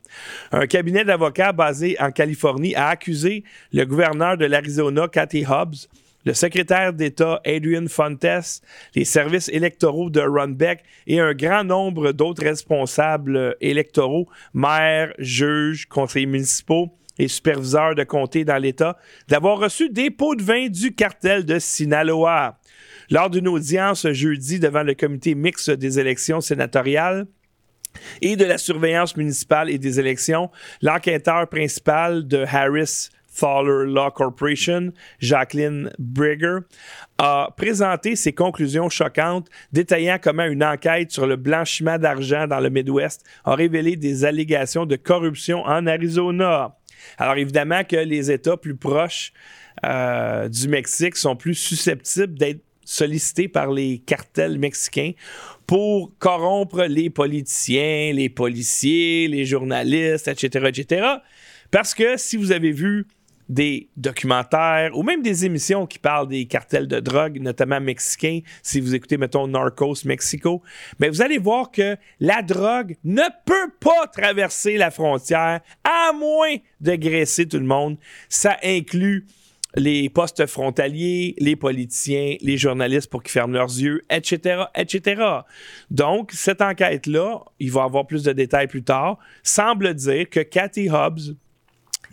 [0.51, 5.87] Un cabinet d'avocats basé en Californie a accusé le gouverneur de l'Arizona, Kathy Hobbs,
[6.25, 8.61] le secrétaire d'État Adrian Fontes,
[8.95, 15.85] les services électoraux de Ron Beck et un grand nombre d'autres responsables électoraux, maires, juges,
[15.85, 20.93] conseillers municipaux et superviseurs de comté dans l'État, d'avoir reçu des pots de vin du
[20.93, 22.57] cartel de Sinaloa.
[23.09, 27.27] Lors d'une audience jeudi devant le comité mixte des élections sénatoriales,
[28.21, 30.49] et de la surveillance municipale et des élections,
[30.81, 36.59] l'enquêteur principal de Harris Fowler Law Corporation, Jacqueline Brigger,
[37.17, 42.69] a présenté ses conclusions choquantes, détaillant comment une enquête sur le blanchiment d'argent dans le
[42.69, 46.77] Midwest a révélé des allégations de corruption en Arizona.
[47.17, 49.33] Alors évidemment que les États plus proches
[49.85, 55.11] euh, du Mexique sont plus susceptibles d'être sollicités par les cartels mexicains
[55.67, 61.07] pour corrompre les politiciens, les policiers, les journalistes, etc., etc.
[61.71, 63.07] Parce que si vous avez vu
[63.49, 68.79] des documentaires ou même des émissions qui parlent des cartels de drogue, notamment mexicains, si
[68.79, 70.63] vous écoutez, mettons, Narcos Mexico,
[70.99, 76.55] mais vous allez voir que la drogue ne peut pas traverser la frontière à moins
[76.81, 77.97] de graisser tout le monde.
[78.29, 79.25] Ça inclut
[79.75, 85.21] les postes frontaliers, les politiciens, les journalistes pour qu'ils ferment leurs yeux, etc., etc.
[85.91, 90.89] Donc, cette enquête-là, il va avoir plus de détails plus tard, semble dire que Cathy
[90.89, 91.35] Hobbs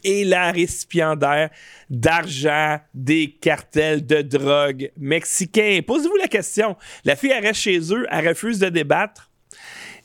[0.05, 1.51] est la récipiendaire
[1.89, 5.81] d'argent des cartels de drogue mexicains.
[5.87, 6.77] Posez-vous la question.
[7.05, 9.32] La fille, elle reste chez eux, elle refuse de débattre.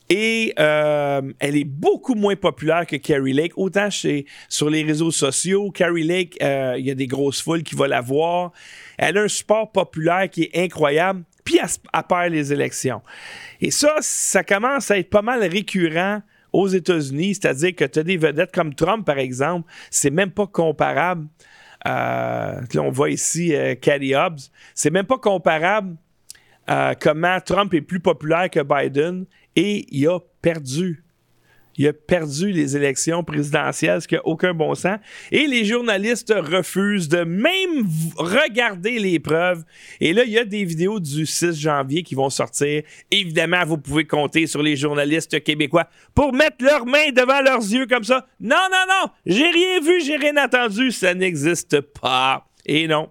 [0.10, 3.54] Et euh, elle est beaucoup moins populaire que Carrie Lake.
[3.58, 7.63] Autant chez, sur les réseaux sociaux, Carrie Lake, euh, il y a des grosses foules
[7.63, 8.54] qui vont la voir.
[8.98, 11.24] Elle a un support populaire qui est incroyable.
[11.43, 13.02] Puis elle, elle perd les élections.
[13.60, 16.22] Et ça, ça commence à être pas mal récurrent
[16.54, 20.48] aux États-Unis, c'est-à-dire que tu as des vedettes comme Trump, par exemple, c'est même pas
[20.48, 21.28] comparable.
[21.86, 23.76] Euh, là, on voit ici euh,
[24.15, 24.39] Hobbs.
[24.74, 25.96] C'est même pas comparable
[26.67, 29.25] à comment Trump est plus populaire que Biden
[29.56, 31.03] et il a perdu
[31.77, 34.97] il a perdu les élections présidentielles, ce qui n'a aucun bon sens.
[35.32, 39.63] Et les journalistes refusent de même regarder les preuves.
[40.01, 42.82] Et là, il y a des vidéos du 6 janvier qui vont sortir.
[43.12, 47.86] Évidemment, vous pouvez compter sur les journalistes québécois pour mettre leurs mains devant leurs yeux
[47.86, 48.25] comme ça.
[48.39, 52.47] Non, non, non, j'ai rien vu, j'ai rien entendu, ça n'existe pas.
[52.65, 53.10] Et non,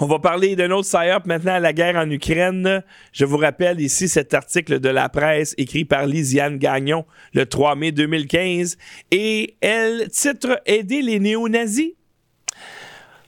[0.00, 2.82] on va parler d'un autre psy maintenant à la guerre en Ukraine.
[3.12, 7.76] Je vous rappelle ici cet article de la presse écrit par Lisiane Gagnon le 3
[7.76, 8.76] mai 2015
[9.10, 11.92] et elle titre Aider les néo-nazis.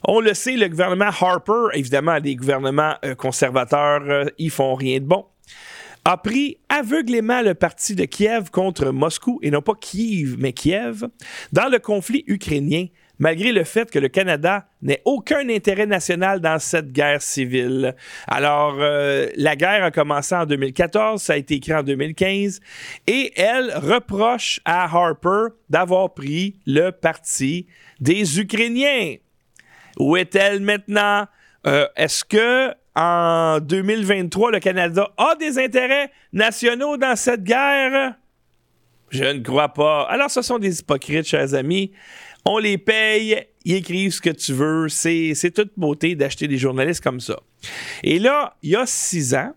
[0.07, 5.01] On le sait, le gouvernement Harper, évidemment, les gouvernements euh, conservateurs, euh, ils font rien
[5.01, 5.25] de bon
[6.05, 11.09] a pris aveuglément le parti de Kiev contre Moscou, et non pas Kiev, mais Kiev,
[11.53, 12.87] dans le conflit ukrainien
[13.25, 17.97] malgré le fait que le Canada n'ait aucun intérêt national dans cette guerre civile.
[18.29, 22.61] Alors, euh, la guerre a commencé en 2014, ça a été écrit en 2015,
[23.07, 27.67] et elle reproche à Harper d'avoir pris le parti
[27.99, 29.15] des Ukrainiens.
[29.99, 31.25] Où est-elle maintenant?
[31.67, 38.17] Euh, est-ce que en 2023, le Canada a des intérêts nationaux dans cette guerre?
[39.09, 40.03] Je ne crois pas.
[40.11, 41.93] Alors, ce sont des hypocrites, chers amis.
[42.45, 44.89] On les paye, ils écrivent ce que tu veux.
[44.89, 47.41] C'est, toute beauté d'acheter des journalistes comme ça.
[48.03, 49.55] Et là, il y a six ans,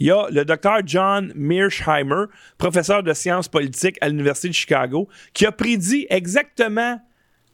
[0.00, 2.24] il y a le docteur John Mearsheimer,
[2.58, 7.00] professeur de sciences politiques à l'Université de Chicago, qui a prédit exactement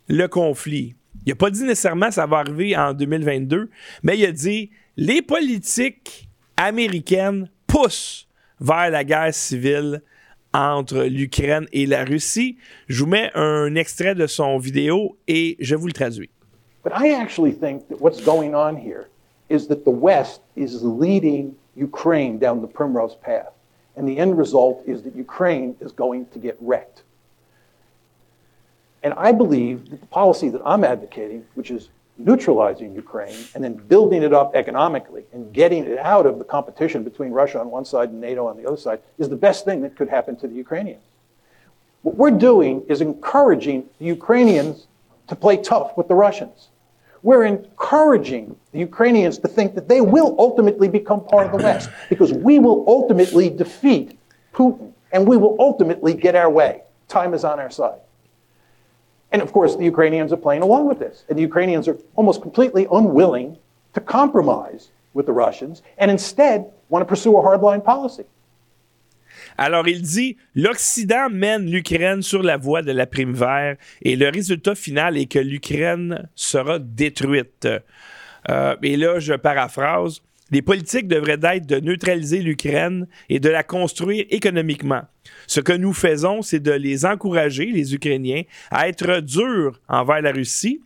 [0.09, 0.95] le conflit.
[1.27, 3.69] Il n'a pas dit nécessairement ça va arriver en 2022,
[4.03, 8.27] mais il a dit les politiques américaines poussent
[8.59, 10.03] vers la guerre civile
[10.53, 12.57] entre l'Ukraine et la Russie.
[12.89, 16.31] Je vous mets un extrait de son vidéo et je vous le traduis.
[16.83, 19.09] But I actually think that what's going on here
[19.49, 23.53] is that the West is leading Ukraine down the primrose path.
[23.97, 27.03] And the end result is that Ukraine is going to get wrecked.
[29.03, 31.89] And I believe that the policy that I'm advocating, which is
[32.25, 37.03] neutralizing Ukraine and then building it up economically and getting it out of the competition
[37.03, 39.81] between Russia on one side and NATO on the other side is the best thing
[39.83, 41.03] that could happen to the Ukrainians.
[42.03, 44.87] What we're doing is encouraging the Ukrainians
[45.29, 46.69] to play tough with the Russians.
[47.23, 51.91] We're encouraging the Ukrainians to think that they will ultimately become part of the West
[52.09, 54.19] because we will ultimately defeat
[54.55, 56.83] Putin and we will ultimately get our way.
[57.09, 58.01] Time is on our side.
[59.33, 61.25] And of course, the Ukrainians are playing along with this.
[61.29, 63.57] And the Ukrainians are almost completely unwilling
[63.95, 68.25] to compromise with the Russians and instead want to pursue a hardline policy.
[69.57, 74.29] Alors, il dit l'Occident mène l'Ukraine sur la voie de la prime vert et le
[74.29, 77.69] résultat final est que l'Ukraine sera détruite.
[78.49, 83.63] Euh, et là, je paraphrase les politiques devraient être de neutraliser l'Ukraine et de la
[83.63, 85.03] construire économiquement.
[85.47, 90.33] Ce que nous faisons, c'est de les encourager, les Ukrainiens, à être durs envers la
[90.33, 90.81] Russie.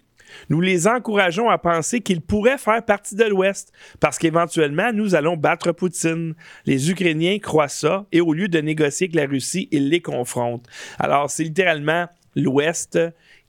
[0.48, 5.36] Nous les encourageons à penser qu'ils pourraient faire partie de l'Ouest, parce qu'éventuellement, nous allons
[5.36, 6.34] battre Poutine.
[6.66, 10.66] Les Ukrainiens croient ça, et au lieu de négocier avec la Russie, ils les confrontent.
[10.98, 12.98] Alors, c'est littéralement l'Ouest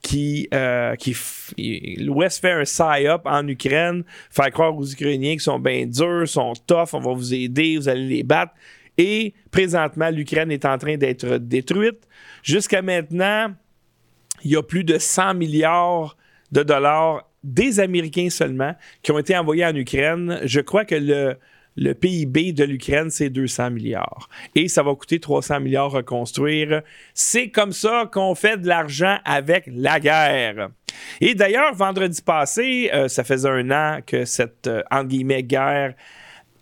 [0.06, 0.94] qui, euh,
[1.98, 6.52] l'Ouest fait un psy-up en Ukraine, faire croire aux Ukrainiens qu'ils sont bien durs, sont
[6.64, 8.52] tough, on va vous aider, vous allez les battre.
[8.96, 12.06] Et présentement, l'Ukraine est en train d'être détruite.
[12.44, 13.52] Jusqu'à maintenant,
[14.44, 16.16] il y a plus de 100 milliards
[16.52, 20.38] de dollars des Américains seulement qui ont été envoyés en Ukraine.
[20.44, 21.36] Je crois que le,
[21.76, 24.28] le PIB de l'Ukraine, c'est 200 milliards.
[24.54, 26.82] Et ça va coûter 300 milliards à reconstruire.
[27.14, 30.70] C'est comme ça qu'on fait de l'argent avec la guerre.
[31.20, 34.82] Et d'ailleurs, vendredi passé, euh, ça faisait un an que cette, euh,
[35.42, 35.94] guerre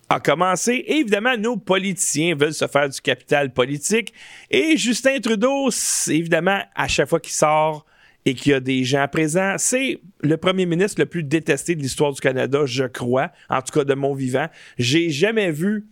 [0.08, 0.84] a commencé.
[0.86, 4.12] évidemment, nos politiciens veulent se faire du capital politique.
[4.50, 5.70] Et Justin Trudeau,
[6.08, 7.86] évidemment, à chaque fois qu'il sort
[8.26, 9.54] et qu'il y a des gens présents.
[9.58, 13.78] C'est le premier ministre le plus détesté de l'histoire du Canada, je crois, en tout
[13.78, 14.48] cas de mon vivant.
[14.78, 15.86] J'ai jamais vu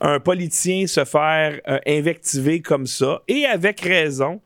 [0.00, 4.40] un politicien se faire euh, invectiver comme ça, et avec raison.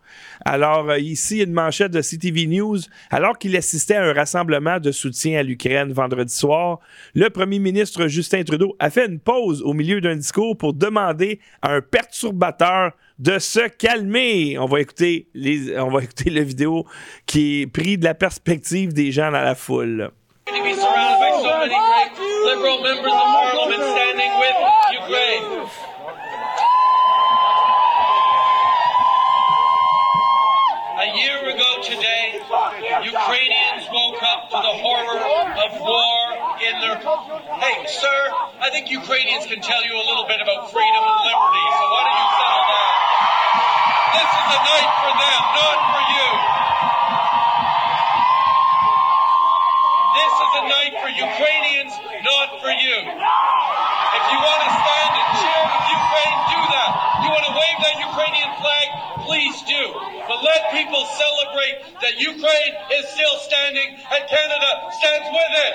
[0.44, 2.78] Alors, euh, ici, une manchette de CTV News.
[3.10, 6.78] Alors qu'il assistait à un rassemblement de soutien à l'Ukraine vendredi soir,
[7.14, 11.40] le premier ministre Justin Trudeau a fait une pause au milieu d'un discours pour demander
[11.62, 14.58] à un perturbateur de se calmer.
[14.58, 15.28] On va écouter,
[15.78, 16.86] on va écouter la vidéo
[17.26, 20.10] qui est prise de la perspective des gens dans la foule.
[31.00, 32.42] A year ago today,
[33.06, 35.22] Ukrainians woke up to the horror
[35.64, 36.18] of war
[36.66, 36.98] in their.
[37.62, 38.20] Hey, sir,
[38.60, 42.00] I think Ukrainians can tell you a little bit about freedom and liberty, so why
[42.04, 42.90] don't you settle down?
[44.18, 46.28] This is a night for them, not for you.
[50.10, 51.94] This is a night for Ukrainians,
[52.26, 52.98] not for you.
[52.98, 56.90] If you want to stand and cheer with Ukraine, do that.
[57.22, 58.86] You want to wave that Ukrainian flag,
[59.22, 59.82] please do.
[60.26, 65.74] But let people celebrate that Ukraine is still standing and Canada stands with it.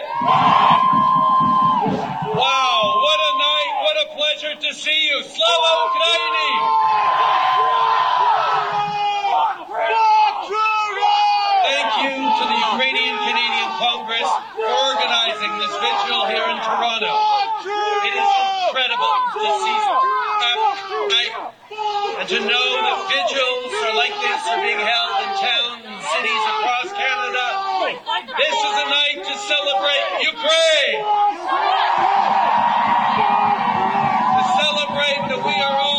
[2.35, 2.75] Wow,
[3.07, 5.23] what a night, what a pleasure to see you.
[5.23, 6.51] Slava Ukraini!
[11.65, 14.27] Thank you to the Ukrainian Canadian Congress
[14.59, 17.13] for organizing this vigil here in Toronto.
[18.03, 18.31] It is
[18.67, 19.79] incredible to see
[20.43, 20.59] um,
[22.19, 26.43] and to know that vigils are like this are being held in towns and cities
[26.59, 27.45] across Canada.
[28.35, 30.99] This is a night to celebrate Ukraine.
[34.35, 35.94] To celebrate that we are all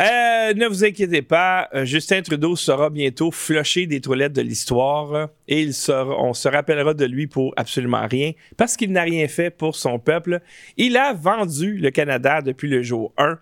[0.00, 5.30] Euh, ne vous inquiétez pas, euh, Justin Trudeau sera bientôt flushé des toilettes de l'histoire
[5.48, 9.74] et on se rappellera de lui pour absolument rien parce qu'il n'a rien fait pour
[9.74, 10.40] son peuple.
[10.76, 13.40] Il a vendu le Canada depuis le jour 1.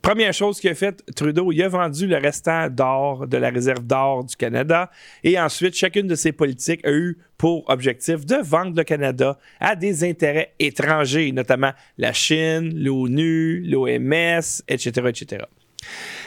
[0.00, 3.84] Première chose qu'il a fait, Trudeau, il a vendu le restant d'or de la réserve
[3.84, 4.92] d'or du Canada
[5.24, 9.74] et ensuite, chacune de ses politiques a eu pour objectif de vendre le Canada à
[9.74, 15.46] des intérêts étrangers, notamment la Chine, l'ONU, l'OMS, etc., etc.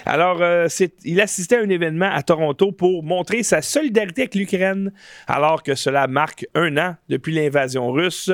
[0.05, 0.68] Alors, euh,
[1.03, 4.91] il assistait à un événement à Toronto pour montrer sa solidarité avec l'Ukraine,
[5.28, 8.32] alors que cela marque un an depuis l'invasion russe.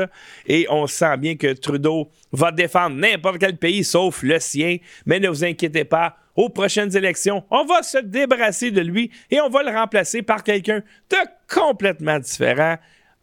[0.48, 4.78] Et on sent bien que Trudeau va défendre n'importe quel pays sauf le sien.
[5.06, 9.40] Mais ne vous inquiétez pas, aux prochaines élections, on va se débarrasser de lui et
[9.40, 11.18] on va le remplacer par quelqu'un de
[11.54, 12.76] complètement différent.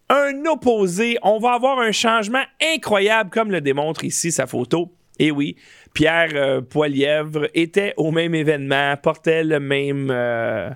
[0.08, 2.42] Un opposé, on va avoir un changement
[2.74, 4.92] incroyable, comme le démontre ici sa photo.
[5.18, 5.56] Et oui,
[5.92, 10.70] Pierre euh, Poilièvre était au même événement, portait le même, euh,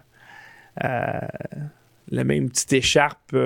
[0.84, 1.20] euh,
[2.10, 3.36] la même petite écharpe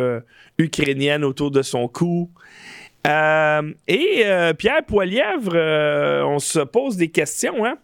[0.59, 2.31] ukrainienne autour de son cou.
[3.07, 4.25] et
[4.59, 5.57] Pierre Poilièvre,
[6.27, 7.79] on se pose des questions, hein?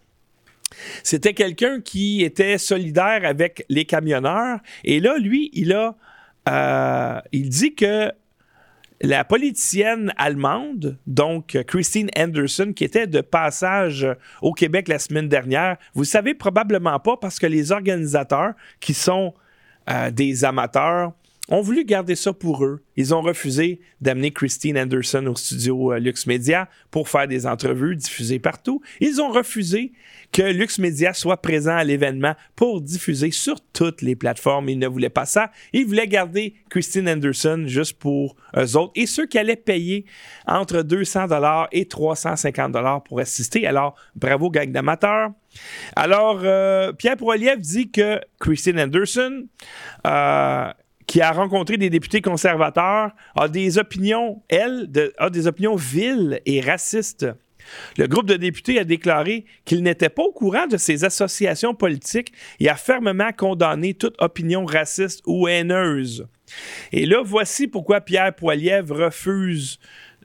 [1.04, 4.58] C'était quelqu'un qui était solidaire avec les camionneurs.
[4.84, 7.22] Et là, lui, il a.
[7.32, 8.10] il dit que
[9.00, 14.06] la politicienne allemande, donc Christine Anderson, qui était de passage
[14.40, 19.34] au Québec la semaine dernière, vous savez probablement pas parce que les organisateurs, qui sont
[19.90, 21.12] euh, des amateurs,
[21.48, 22.82] ont voulu garder ça pour eux.
[22.96, 27.96] Ils ont refusé d'amener Christine Anderson au studio euh, Lux Media pour faire des entrevues
[27.96, 28.80] diffusées partout.
[29.00, 29.92] Ils ont refusé
[30.32, 34.68] que Lux Media soit présent à l'événement pour diffuser sur toutes les plateformes.
[34.68, 35.50] Ils ne voulaient pas ça.
[35.72, 40.04] Ils voulaient garder Christine Anderson juste pour eux autres et ceux qui allaient payer
[40.46, 43.66] entre 200 dollars et 350 dollars pour assister.
[43.66, 45.30] Alors, bravo gang d'amateurs.
[45.94, 49.46] Alors, euh, Pierre Poilievre dit que Christine Anderson
[50.06, 50.70] euh,
[51.06, 56.60] qui a rencontré des députés conservateurs, a des opinions, elle, a des opinions viles et
[56.60, 57.26] racistes.
[57.96, 62.32] Le groupe de députés a déclaré qu'il n'était pas au courant de ces associations politiques
[62.60, 66.26] et a fermement condamné toute opinion raciste ou haineuse.
[66.92, 69.80] Et là, voici pourquoi Pierre Poilievre refuse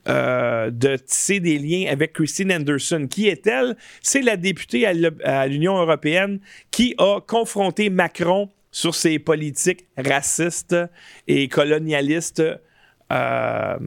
[0.07, 3.07] euh, de tisser des liens avec Christine Anderson.
[3.09, 3.75] Qui est-elle?
[4.01, 10.75] C'est la députée à l'Union européenne qui a confronté Macron sur ses politiques racistes
[11.27, 12.43] et colonialistes
[13.11, 13.77] euh,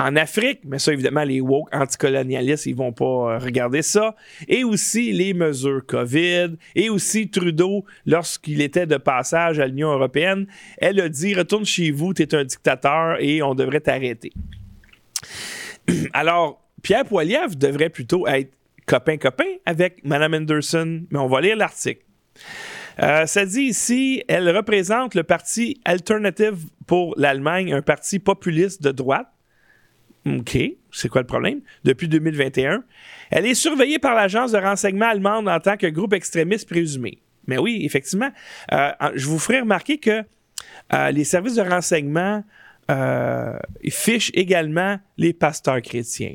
[0.00, 4.16] en Afrique, mais ça, évidemment, les woke anticolonialistes, ils vont pas euh, regarder ça.
[4.48, 6.56] Et aussi les mesures COVID.
[6.74, 10.46] Et aussi Trudeau, lorsqu'il était de passage à l'Union européenne,
[10.78, 14.32] elle a dit Retourne chez vous, tu es un dictateur et on devrait t'arrêter.
[16.12, 18.52] Alors, Pierre Poilievre devrait plutôt être
[18.86, 22.02] copain-copain avec Mme Anderson, mais on va lire l'article.
[23.02, 28.92] Euh, ça dit ici, elle représente le parti Alternative pour l'Allemagne, un parti populiste de
[28.92, 29.28] droite.
[30.26, 30.56] OK,
[30.90, 31.60] c'est quoi le problème?
[31.84, 32.82] Depuis 2021.
[33.30, 37.18] Elle est surveillée par l'agence de renseignement allemande en tant que groupe extrémiste présumé.
[37.46, 38.30] Mais oui, effectivement,
[38.72, 40.22] euh, je vous ferai remarquer que
[40.92, 42.44] euh, les services de renseignement
[43.88, 46.34] fichent également les pasteurs chrétiens.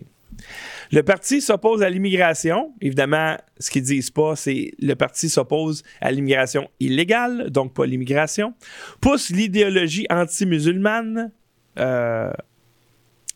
[0.92, 2.74] Le parti s'oppose à l'immigration.
[2.82, 8.54] Évidemment, ce qu'ils disent pas, c'est le parti s'oppose à l'immigration illégale, donc pas l'immigration.
[9.02, 11.32] Pousse l'idéologie anti-musulmane.
[11.78, 12.32] Euh,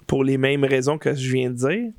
[0.07, 1.91] pour les mêmes raisons que je viens de dire.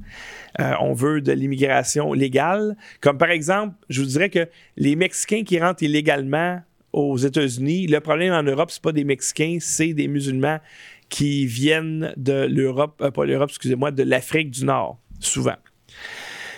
[0.61, 2.77] Euh, on veut de l'immigration légale.
[3.01, 6.61] Comme par exemple, je vous dirais que les Mexicains qui rentrent illégalement
[6.93, 10.61] aux États-Unis, le problème en Europe, c'est pas des Mexicains, c'est des musulmans
[11.09, 15.57] qui viennent de l'Europe, euh, pas l'Europe, excusez-moi, de l'Afrique du Nord souvent.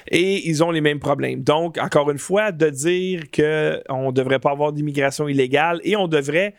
[0.09, 1.43] Et ils ont les mêmes problèmes.
[1.43, 6.07] Donc, encore une fois, de dire qu'on ne devrait pas avoir d'immigration illégale et on
[6.07, 6.55] devrait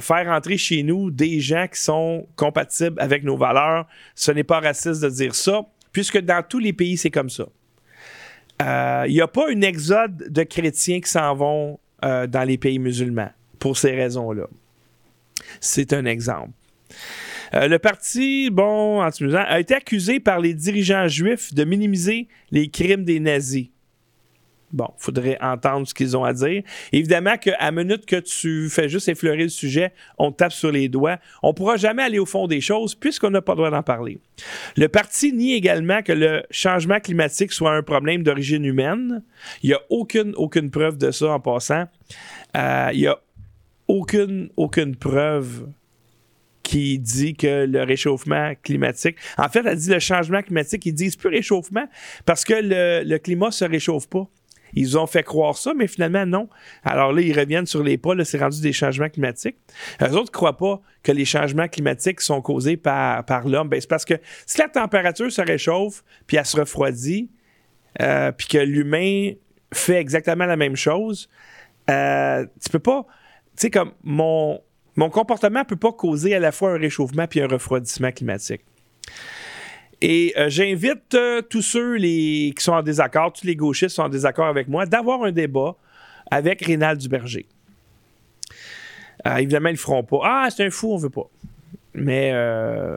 [0.00, 4.60] faire entrer chez nous des gens qui sont compatibles avec nos valeurs, ce n'est pas
[4.60, 5.62] raciste de dire ça,
[5.92, 7.46] puisque dans tous les pays, c'est comme ça.
[8.60, 12.58] Euh, il n'y a pas une exode de chrétiens qui s'en vont euh, dans les
[12.58, 14.46] pays musulmans pour ces raisons-là.
[15.60, 16.50] C'est un exemple.
[17.54, 23.04] Euh, le parti, bon, a été accusé par les dirigeants juifs de minimiser les crimes
[23.04, 23.68] des nazis.
[24.72, 26.62] Bon, il faudrait entendre ce qu'ils ont à dire.
[26.92, 31.18] Évidemment qu'à minute que tu fais juste effleurer le sujet, on tape sur les doigts.
[31.42, 33.82] On ne pourra jamais aller au fond des choses puisqu'on n'a pas le droit d'en
[33.82, 34.18] parler.
[34.76, 39.22] Le parti nie également que le changement climatique soit un problème d'origine humaine.
[39.62, 41.84] Il n'y a aucune, aucune preuve de ça en passant.
[42.56, 43.18] Euh, il n'y a
[43.88, 45.66] aucune, aucune preuve
[46.62, 49.16] qui dit que le réchauffement climatique.
[49.38, 50.86] En fait, elle dit le changement climatique.
[50.86, 51.86] Ils disent plus réchauffement
[52.24, 54.28] parce que le, le climat se réchauffe pas.
[54.74, 56.48] Ils ont fait croire ça, mais finalement, non.
[56.84, 59.56] Alors là, ils reviennent sur les pas, c'est rendu des changements climatiques.
[60.00, 63.68] Les autres ne croient pas que les changements climatiques sont causés par, par l'homme.
[63.68, 64.14] Ben, c'est parce que
[64.46, 67.30] si la température se réchauffe, puis elle se refroidit,
[68.00, 69.32] euh, puis que l'humain
[69.72, 71.28] fait exactement la même chose,
[71.90, 73.04] euh, tu peux pas.
[73.56, 74.60] Tu sais, comme mon,
[74.96, 78.62] mon comportement ne peut pas causer à la fois un réchauffement puis un refroidissement climatique.
[80.02, 84.08] Et euh, j'invite euh, tous ceux qui sont en désaccord, tous les gauchistes sont en
[84.08, 85.76] désaccord avec moi, d'avoir un débat
[86.28, 87.46] avec Rénal Duberger.
[89.26, 90.18] Euh, évidemment, ils ne feront pas.
[90.24, 91.30] Ah, c'est un fou, on ne veut pas.
[91.94, 92.32] Mais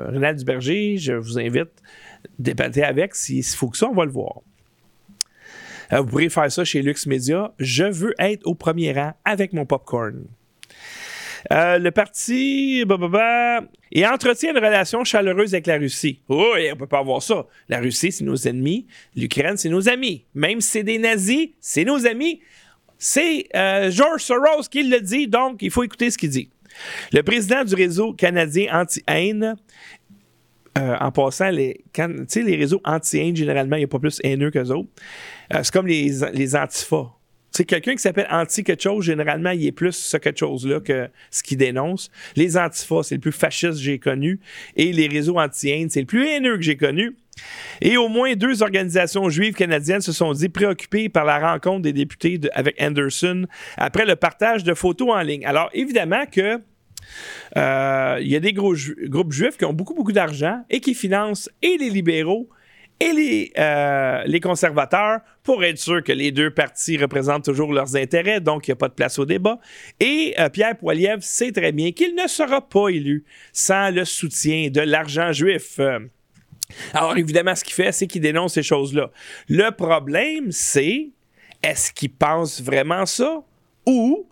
[0.08, 3.14] Rénal Duberger, je vous invite à débattre avec.
[3.14, 4.42] S'il faut que ça, on va le voir.
[5.92, 7.54] vous pourrez faire ça chez Lux Media.
[7.60, 10.24] Je veux être au premier rang avec mon popcorn.
[11.52, 16.20] Euh, le parti bah, bah, bah, et entretient une relation chaleureuse avec la Russie.
[16.28, 17.46] Oui, on peut pas avoir ça.
[17.70, 18.88] La Russie, c'est nos ennemis.
[19.16, 20.26] L'Ukraine, c'est nos amis.
[20.34, 22.42] Même si c'est des nazis, c'est nos amis.
[22.98, 26.50] C'est euh, George Soros qui le dit, donc il faut écouter ce qu'il dit.
[27.14, 29.56] Le président du réseau canadien anti-haine
[30.78, 34.72] euh, en passant, les, les réseaux anti-haine, généralement, il n'y a pas plus haineux qu'eux
[34.72, 34.90] autres.
[35.50, 37.15] C'est comme les, les antifas.
[37.56, 41.08] C'est quelqu'un qui s'appelle anti quelque chose, généralement, il est plus ce quelque chose-là que
[41.32, 42.12] ce qu'il dénonce.
[42.36, 44.42] Les antifas, c'est le plus fasciste que j'ai connu.
[44.76, 47.16] Et les réseaux anti-haine, c'est le plus haineux que j'ai connu.
[47.80, 51.94] Et au moins deux organisations juives canadiennes se sont dit préoccupées par la rencontre des
[51.94, 53.46] députés avec Anderson
[53.78, 55.46] après le partage de photos en ligne.
[55.46, 56.60] Alors, évidemment que
[57.56, 60.94] euh, il y a des gros groupes juifs qui ont beaucoup, beaucoup d'argent et qui
[60.94, 62.50] financent et les libéraux
[63.00, 67.96] et les, euh, les conservateurs pour être sûr que les deux partis représentent toujours leurs
[67.96, 69.60] intérêts, donc il n'y a pas de place au débat.
[70.00, 74.70] Et euh, Pierre Poilievre sait très bien qu'il ne sera pas élu sans le soutien
[74.70, 75.80] de l'argent juif.
[76.94, 79.12] Alors évidemment, ce qu'il fait, c'est qu'il dénonce ces choses-là.
[79.50, 81.10] Le problème, c'est
[81.62, 83.44] est-ce qu'il pense vraiment ça
[83.86, 84.28] ou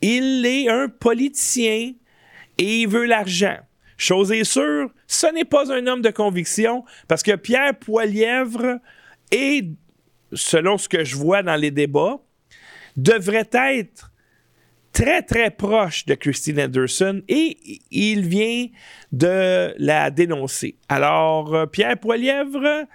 [0.00, 1.92] il est un politicien
[2.58, 3.58] et il veut l'argent?
[4.02, 8.80] Chose est sûre, ce n'est pas un homme de conviction parce que Pierre Poilièvre
[9.30, 9.68] est,
[10.32, 12.18] selon ce que je vois dans les débats,
[12.96, 14.10] devrait être
[14.92, 18.66] très, très proche de Christine Anderson et il vient
[19.12, 20.74] de la dénoncer.
[20.88, 22.88] Alors, euh, Pierre Poilièvre,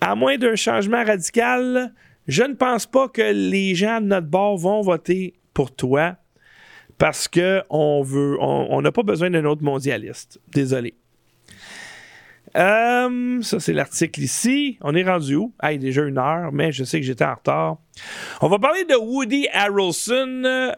[0.00, 1.94] à moins d'un changement radical,
[2.26, 6.16] je ne pense pas que les gens de notre bord vont voter pour toi
[6.98, 10.40] parce qu'on veut, on n'a pas besoin d'un autre mondialiste.
[10.52, 10.94] Désolé.
[12.56, 14.78] Euh, ça, c'est l'article ici.
[14.82, 15.52] On est rendu où?
[15.58, 17.78] Ah, il est déjà une heure, mais je sais que j'étais en retard.
[18.40, 20.72] On va parler de Woody Harrelson.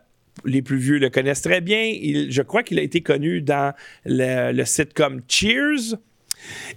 [0.45, 1.93] Les plus vieux le connaissent très bien.
[2.29, 5.97] je crois qu'il a été connu dans le, sitcom Cheers.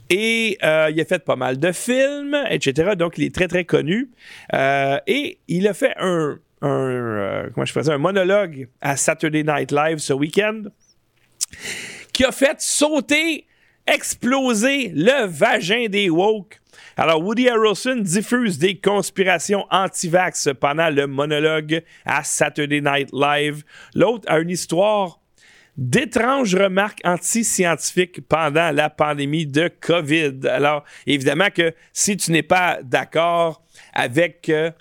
[0.09, 2.91] Et euh, il a fait pas mal de films, etc.
[2.97, 4.09] Donc, il est très, très connu.
[4.53, 9.43] Euh, et il a fait un, un, euh, comment je faisais, un monologue à Saturday
[9.43, 10.63] Night Live ce week-end
[12.13, 13.45] qui a fait sauter,
[13.85, 16.59] exploser le vagin des woke.
[16.95, 23.63] Alors, Woody Harrelson diffuse des conspirations anti-vax pendant le monologue à Saturday Night Live.
[23.93, 25.19] L'autre a une histoire
[25.77, 30.47] d'étranges remarques anti-scientifiques pendant la pandémie de COVID.
[30.47, 34.71] Alors, évidemment que si tu n'es pas d'accord avec euh,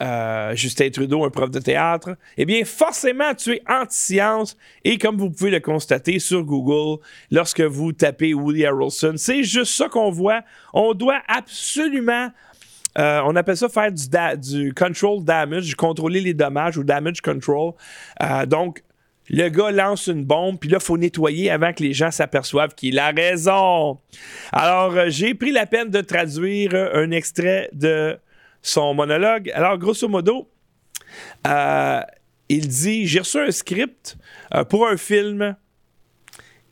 [0.00, 4.56] euh, Justin Trudeau, un prof de théâtre, eh bien, forcément, tu es anti-science.
[4.84, 9.74] Et comme vous pouvez le constater sur Google, lorsque vous tapez Woody Harrelson, c'est juste
[9.74, 10.42] ça qu'on voit.
[10.72, 12.30] On doit absolument
[12.96, 17.72] euh, on appelle ça faire du, control damage, contrôler les dommages ou damage control.
[18.22, 18.84] Euh, donc,
[19.28, 22.74] le gars lance une bombe, puis là, il faut nettoyer avant que les gens s'aperçoivent
[22.74, 23.98] qu'il a raison.
[24.52, 28.18] Alors, j'ai pris la peine de traduire un extrait de
[28.64, 29.50] son monologue.
[29.54, 30.48] Alors, grosso modo,
[31.46, 32.00] euh,
[32.48, 34.16] il dit J'ai reçu un script
[34.52, 35.54] euh, pour un film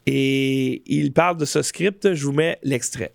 [0.06, 2.14] et il parle de ce script.
[2.14, 3.12] Je vous mets l'extrait.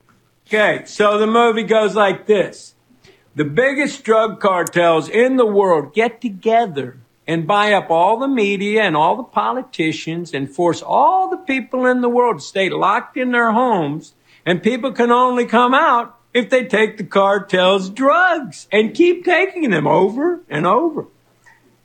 [0.47, 2.75] Okay, so the movie goes like this
[3.35, 6.97] The biggest drug cartels in the world get together
[7.27, 11.85] and buy up all the media and all the politicians and force all the people
[11.85, 14.13] in the world to stay locked in their homes,
[14.45, 19.69] and people can only come out if they take the cartel's drugs and keep taking
[19.69, 21.07] them over and over.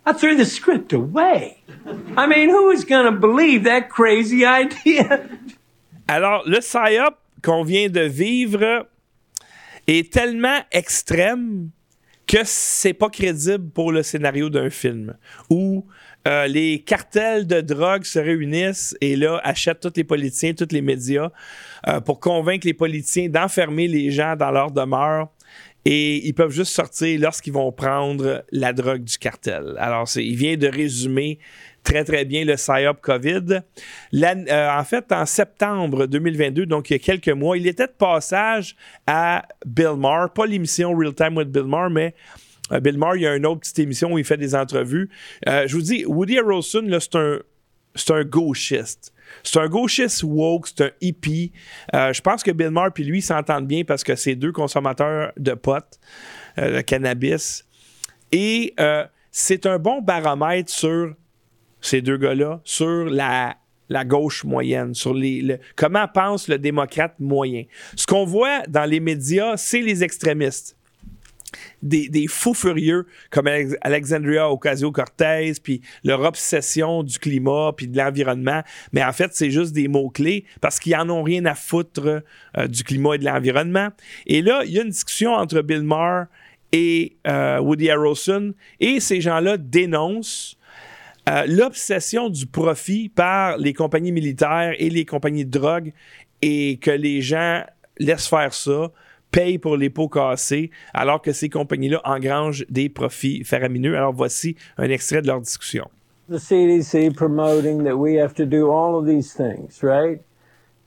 [0.04, 1.62] I threw the script away.
[2.16, 5.28] I mean, who is going to believe that crazy idea?
[6.08, 8.86] Alors, le psy-up qu'on vient de vivre
[9.86, 11.70] est tellement extrême
[12.26, 15.16] que c'est pas crédible pour le scénario d'un film.
[15.50, 15.84] Où
[16.26, 20.82] euh, les cartels de drogue se réunissent et là achètent tous les politiciens, tous les
[20.82, 21.30] médias
[21.88, 25.28] euh, pour convaincre les politiciens d'enfermer les gens dans leur demeure.
[25.84, 29.74] Et ils peuvent juste sortir lorsqu'ils vont prendre la drogue du cartel.
[29.78, 31.40] Alors, il vient de résumer
[31.82, 33.62] très, très bien le PSYOP COVID.
[34.14, 37.92] Euh, en fait, en septembre 2022, donc il y a quelques mois, il était de
[37.92, 38.76] passage
[39.08, 42.14] à Bill Maher, pas l'émission Real Time with Bill Maher, mais
[42.80, 45.10] Bill Maher, il y a une autre petite émission où il fait des entrevues.
[45.48, 47.38] Euh, je vous dis, Woody Harrelson, c'est un,
[47.94, 49.12] c'est un gauchiste.
[49.42, 51.52] C'est un gauchiste woke, c'est un hippie.
[51.94, 55.32] Euh, je pense que Bill Maher et lui s'entendent bien parce que c'est deux consommateurs
[55.36, 55.84] de pot,
[56.56, 57.64] de cannabis.
[58.30, 58.74] Et
[59.30, 61.14] c'est un bon baromètre sur
[61.80, 63.56] ces deux gars-là, sur la,
[63.88, 67.64] la gauche moyenne, sur les, comment pense le démocrate moyen.
[67.96, 70.76] Ce qu'on voit dans les médias, c'est les extrémistes.
[71.82, 73.48] Des, fous furieux comme
[73.80, 78.62] Alexandria Ocasio-Cortez, puis leur obsession du climat, puis de l'environnement.
[78.92, 82.22] Mais en fait, c'est juste des mots-clés parce qu'ils en ont rien à foutre
[82.56, 83.88] euh, du climat et de l'environnement.
[84.26, 86.26] Et là, il y a une discussion entre Bill Maher
[86.72, 90.56] et euh, Woody Harrelson, et ces gens-là dénoncent
[91.28, 95.92] euh, l'obsession du profit par les compagnies militaires et les compagnies de drogue
[96.40, 97.62] et que les gens
[97.98, 98.90] laissent faire ça
[99.32, 103.96] payent pour les pots cassés, alors que ces compagnies-là engrangent des profits faramineux.
[103.96, 105.90] Alors voici un extrait de leur discussion.
[106.28, 110.20] The CDC promoting that we have to do all of these things, right?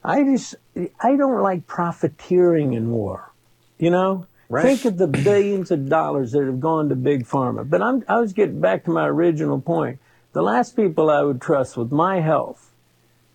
[0.04, 0.56] I just,
[1.02, 3.34] I don't like profiteering in war.
[3.78, 4.26] You know?
[4.48, 4.64] Right.
[4.64, 7.68] Think of the billions of dollars that have gone to big pharma.
[7.68, 10.00] But I'm, I was getting back to my original point.
[10.34, 12.72] The last people I would trust with my health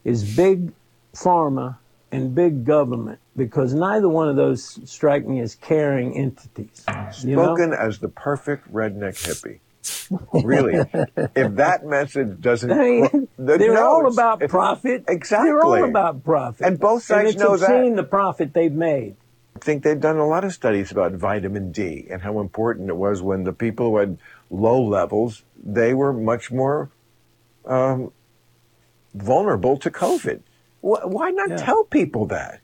[0.04, 0.72] is big
[1.14, 1.78] pharma
[2.12, 6.84] and big government because neither one of those strike me as caring entities.
[7.12, 7.76] Spoken know?
[7.76, 9.60] as the perfect redneck hippie.
[10.44, 10.74] really,
[11.34, 15.04] if that message doesn't, mean, the, they're no, all about profit.
[15.08, 17.66] Exactly, they're all about profit, and both sides and know that.
[17.66, 19.16] Seeing the profit they've made.
[19.56, 22.96] I think they've done a lot of studies about vitamin D and how important it
[22.96, 24.18] was when the people who had
[24.50, 26.90] low levels they were much more
[27.66, 28.12] um,
[29.14, 30.40] vulnerable to COVID.
[30.80, 31.56] Why not yeah.
[31.56, 32.60] tell people that?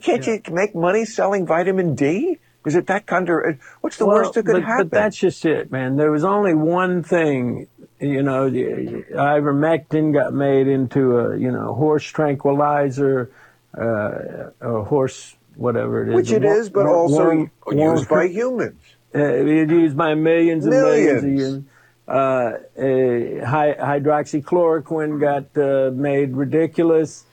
[0.00, 0.38] Can't yeah.
[0.46, 2.38] you make money selling vitamin D?
[2.66, 3.38] Is it that kind of,
[3.80, 4.88] what's the well, worst that could but, happen?
[4.88, 5.96] But that's just it, man.
[5.96, 12.04] There was only one thing, you know, ivermectin got made into a, you know, horse
[12.04, 13.30] tranquilizer,
[13.76, 16.14] uh, a horse, whatever it is.
[16.14, 18.80] Which it war- is, but war- also war- used by humans.
[19.14, 21.64] Uh, used by millions and millions, millions
[22.06, 27.24] of uh, hydroxychloroquine got uh, made ridiculous.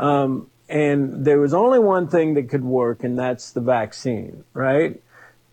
[0.00, 5.00] Um, and there was only one thing that could work, and that's the vaccine, right?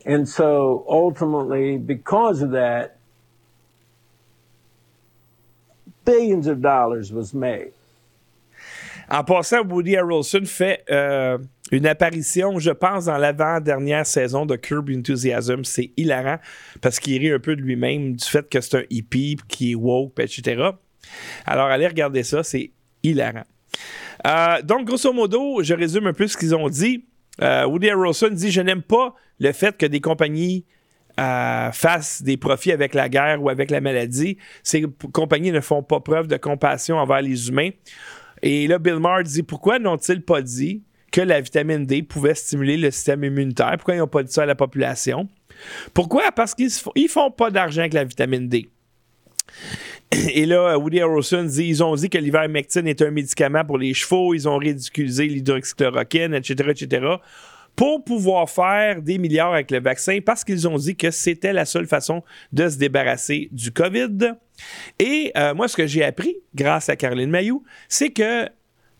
[0.06, 2.98] And so ultimately, because of that,
[6.06, 7.74] billions of dollars was made.
[9.10, 11.38] En passant, Woody Harrelson fait euh,
[11.72, 15.66] une apparition, je pense, dans l'avant-dernière saison de Curb Enthusiasm.
[15.66, 16.38] C'est hilarant
[16.82, 19.76] parce qu'il rit un peu de lui-même, du fait que c'est un hippie, qui est
[19.76, 20.72] woke, etc.
[21.46, 22.72] Alors, allez regarder ça, c'est
[23.04, 23.46] hilarant.
[24.28, 27.06] Euh, donc, grosso modo, je résume un peu ce qu'ils ont dit.
[27.42, 30.66] Euh, Woody Harrelson dit Je n'aime pas le fait que des compagnies
[31.20, 34.38] euh, fassent des profits avec la guerre ou avec la maladie.
[34.64, 37.70] Ces compagnies ne font pas preuve de compassion envers les humains.
[38.42, 42.78] Et là, Bill Maher dit Pourquoi n'ont-ils pas dit que la vitamine D pouvait stimuler
[42.78, 43.74] le système immunitaire?
[43.78, 45.30] Pourquoi ils n'ont pas dit ça à la population?
[45.94, 46.32] Pourquoi?
[46.36, 48.70] Parce qu'ils ne font pas d'argent avec la vitamine D.
[50.12, 53.94] Et là, Woody Harrelson dit ils ont dit que l'ivermectine est un médicament pour les
[53.94, 57.08] chevaux, ils ont ridiculisé l'hydroxychloroquine, etc., etc.,
[57.76, 61.64] pour pouvoir faire des milliards avec le vaccin parce qu'ils ont dit que c'était la
[61.64, 64.34] seule façon de se débarrasser du COVID.
[64.98, 68.48] Et euh, moi, ce que j'ai appris grâce à Caroline Mayou, c'est que,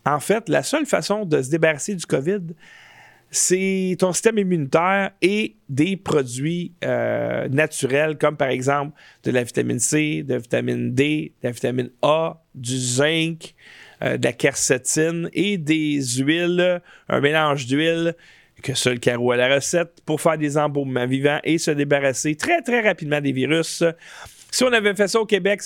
[0.06, 2.40] en fait, la seule façon de se débarrasser du COVID,
[3.30, 9.78] c'est ton système immunitaire et des produits euh, naturels comme par exemple de la vitamine
[9.78, 13.54] C, de la vitamine D, de la vitamine A, du zinc,
[14.02, 18.14] euh, de la quercétine et des huiles, un mélange d'huiles
[18.62, 22.62] que seul Caro a la recette pour faire des embaumements vivants et se débarrasser très
[22.62, 23.84] très rapidement des virus.
[24.50, 25.60] Si on avait fait ça au Québec,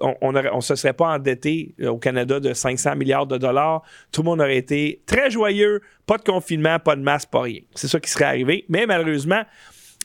[0.00, 3.82] on ne se serait pas endetté euh, au Canada de 500 milliards de dollars.
[4.12, 5.80] Tout le monde aurait été très joyeux.
[6.06, 7.60] Pas de confinement, pas de masse, pas rien.
[7.74, 8.64] C'est ça qui serait arrivé.
[8.68, 9.42] Mais malheureusement,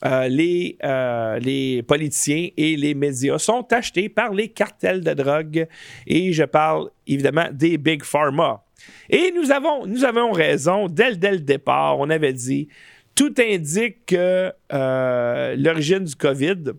[0.05, 5.67] euh, les, euh, les politiciens et les médias sont achetés par les cartels de drogue.
[6.07, 8.63] Et je parle évidemment des Big Pharma.
[9.09, 11.99] Et nous avons, nous raison dès le départ.
[11.99, 12.69] On avait dit,
[13.13, 14.51] tout indique que
[15.55, 16.73] l'origine du COVID,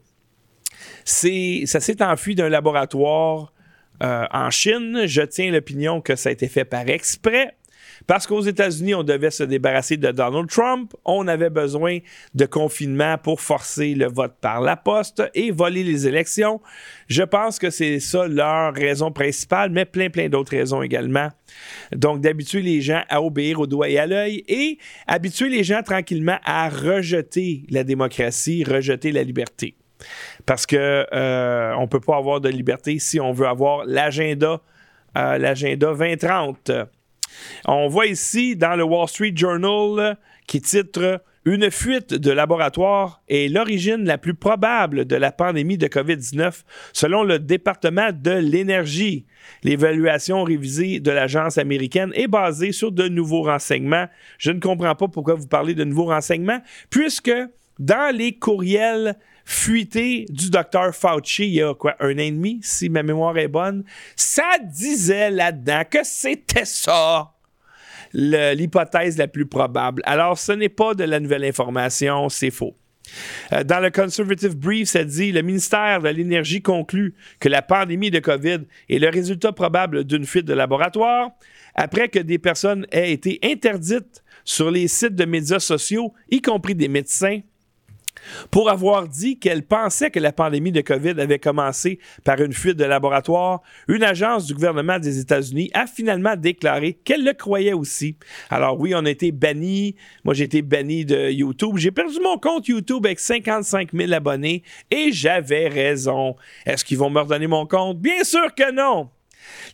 [1.05, 3.53] ça s'est enfui d'un laboratoire
[4.03, 5.03] euh, en Chine.
[5.07, 7.55] Je tiens l'opinion que ça a été fait par exprès.
[8.07, 10.93] Parce qu'aux États-Unis, on devait se débarrasser de Donald Trump.
[11.05, 11.99] On avait besoin
[12.35, 16.61] de confinement pour forcer le vote par la poste et voler les élections.
[17.09, 21.29] Je pense que c'est ça leur raison principale, mais plein, plein d'autres raisons également.
[21.95, 25.83] Donc, d'habituer les gens à obéir au doigt et à l'œil et habituer les gens
[25.83, 29.77] tranquillement à rejeter la démocratie, rejeter la liberté.
[30.47, 34.61] Parce que euh, on peut pas avoir de liberté si on veut avoir l'agenda,
[35.17, 36.71] euh, l'agenda 2030.
[37.67, 43.49] On voit ici dans le Wall Street Journal qui titre Une fuite de laboratoire est
[43.49, 49.27] l'origine la plus probable de la pandémie de COVID-19 selon le département de l'énergie.
[49.63, 54.07] L'évaluation révisée de l'agence américaine est basée sur de nouveaux renseignements.
[54.39, 57.33] Je ne comprends pas pourquoi vous parlez de nouveaux renseignements puisque
[57.79, 62.61] dans les courriels fuités du docteur Fauci il y a quoi, un an et demi,
[62.63, 63.85] si ma mémoire est bonne,
[64.17, 67.33] ça disait là-dedans que c'était ça
[68.15, 70.03] l'hypothèse la plus probable.
[70.05, 72.77] Alors, ce n'est pas de la nouvelle information, c'est faux.
[73.53, 78.11] Euh, dans le Conservative Brief, ça dit le ministère de l'Énergie conclut que la pandémie
[78.11, 81.31] de COVID est le résultat probable d'une fuite de laboratoire
[81.75, 86.75] après que des personnes aient été interdites sur les sites de médias sociaux, y compris
[86.75, 87.41] des médecins,
[88.51, 92.77] pour avoir dit qu'elle pensait que la pandémie de COVID avait commencé par une fuite
[92.77, 98.17] de laboratoire, une agence du gouvernement des États-Unis a finalement déclaré qu'elle le croyait aussi.
[98.51, 99.97] Alors oui, on a été banni.
[100.25, 101.77] Moi, j'ai été banni de YouTube.
[101.77, 106.37] J'ai perdu mon compte YouTube avec 55 000 abonnés et j'avais raison.
[106.67, 108.01] Est-ce qu'ils vont me redonner mon compte?
[108.01, 109.09] Bien sûr que non.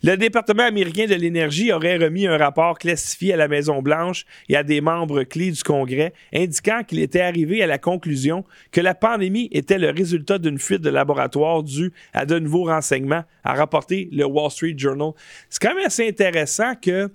[0.03, 4.63] Le département américain de l'énergie aurait remis un rapport classifié à la Maison-Blanche et à
[4.63, 9.49] des membres clés du Congrès indiquant qu'il était arrivé à la conclusion que la pandémie
[9.51, 14.25] était le résultat d'une fuite de laboratoire due à de nouveaux renseignements, a rapporté le
[14.25, 15.11] Wall Street Journal.
[15.49, 17.09] C'est quand même assez intéressant que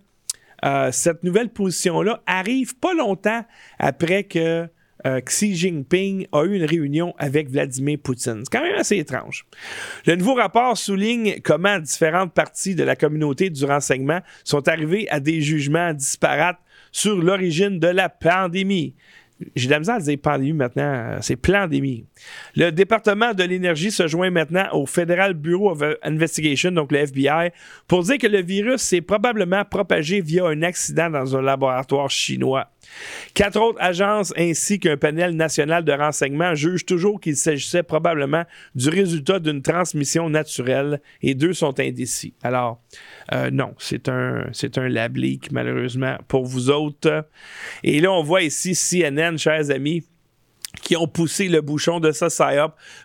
[0.64, 3.44] euh, cette nouvelle position-là arrive pas longtemps
[3.78, 4.68] après que
[5.06, 8.42] euh, Xi Jinping a eu une réunion avec Vladimir Poutine.
[8.44, 9.46] C'est quand même assez étrange.
[10.06, 15.20] Le nouveau rapport souligne comment différentes parties de la communauté du renseignement sont arrivées à
[15.20, 16.58] des jugements disparates
[16.92, 18.94] sur l'origine de la pandémie.
[19.56, 22.06] J'ai de la misère à dire pandémie maintenant, c'est pandémie.
[22.54, 27.50] Le département de l'énergie se joint maintenant au Federal Bureau of Investigation, donc le FBI,
[27.88, 32.70] pour dire que le virus s'est probablement propagé via un accident dans un laboratoire chinois.
[33.34, 38.88] Quatre autres agences ainsi qu'un panel national de renseignement jugent toujours qu'il s'agissait probablement du
[38.88, 42.34] résultat d'une transmission naturelle et deux sont indécis.
[42.42, 42.80] Alors,
[43.32, 44.76] euh, non, c'est un, c'est
[45.50, 47.26] malheureusement, pour vous autres.
[47.82, 50.04] Et là, on voit ici CNN, chers amis,
[50.82, 52.50] qui ont poussé le bouchon de ça, ça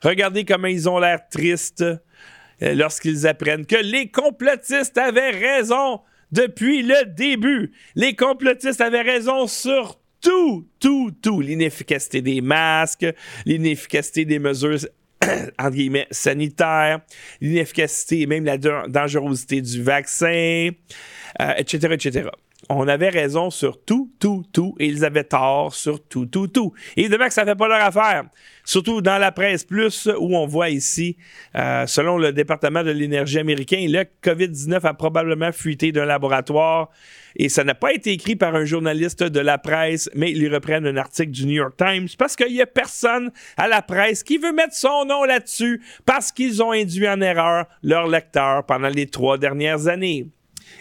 [0.04, 6.02] Regardez comment ils ont l'air tristes euh, lorsqu'ils apprennent que les complotistes avaient raison
[6.32, 7.72] depuis le début.
[7.96, 11.42] Les complotistes avaient raison sur tout, tout, tout.
[11.42, 13.06] L'inefficacité des masques,
[13.46, 14.80] l'inefficacité des mesures
[15.60, 17.02] entre guillemets, sanitaires,
[17.42, 20.72] l'inefficacité et même la dangerosité du vaccin,
[21.58, 22.30] etc., euh, etc
[22.68, 26.74] on avait raison sur tout, tout, tout, et ils avaient tort sur tout, tout, tout.
[26.98, 28.26] Évidemment que ça ne fait pas leur affaire.
[28.66, 31.16] Surtout dans la presse plus, où on voit ici,
[31.56, 36.90] euh, selon le département de l'énergie américain, le COVID-19 a probablement fuité d'un laboratoire.
[37.38, 40.86] Et ça n'a pas été écrit par un journaliste de la presse, mais ils reprennent
[40.86, 44.38] un article du New York Times parce qu'il n'y a personne à la presse qui
[44.38, 49.08] veut mettre son nom là-dessus parce qu'ils ont induit en erreur leurs lecteurs pendant les
[49.08, 50.28] trois dernières années.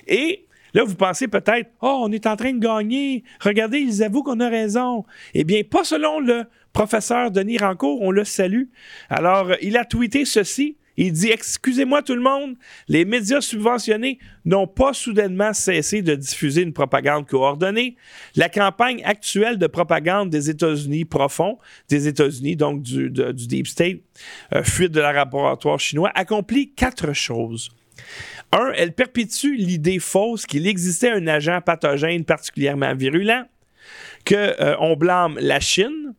[0.07, 3.25] Et Là, vous pensez peut-être, oh, on est en train de gagner.
[3.41, 5.05] Regardez, ils avouent qu'on a raison.
[5.35, 8.65] Eh bien, pas selon le professeur Denis Rancourt, on le salue.
[9.09, 10.77] Alors, il a tweeté ceci.
[11.01, 12.57] Il dit Excusez-moi tout le monde,
[12.89, 17.97] les médias subventionnés n'ont pas soudainement cessé de diffuser une propagande coordonnée.
[18.35, 21.59] La campagne actuelle de propagande des États-Unis profond,
[21.89, 23.99] des États-Unis, donc du, Deep State,
[24.53, 27.71] euh, fuite de la laboratoire chinois, accomplit quatre choses.
[28.53, 33.45] Un, elle perpétue l'idée fausse qu'il existait un agent pathogène particulièrement virulent,
[34.27, 36.15] qu'on euh, blâme la Chine,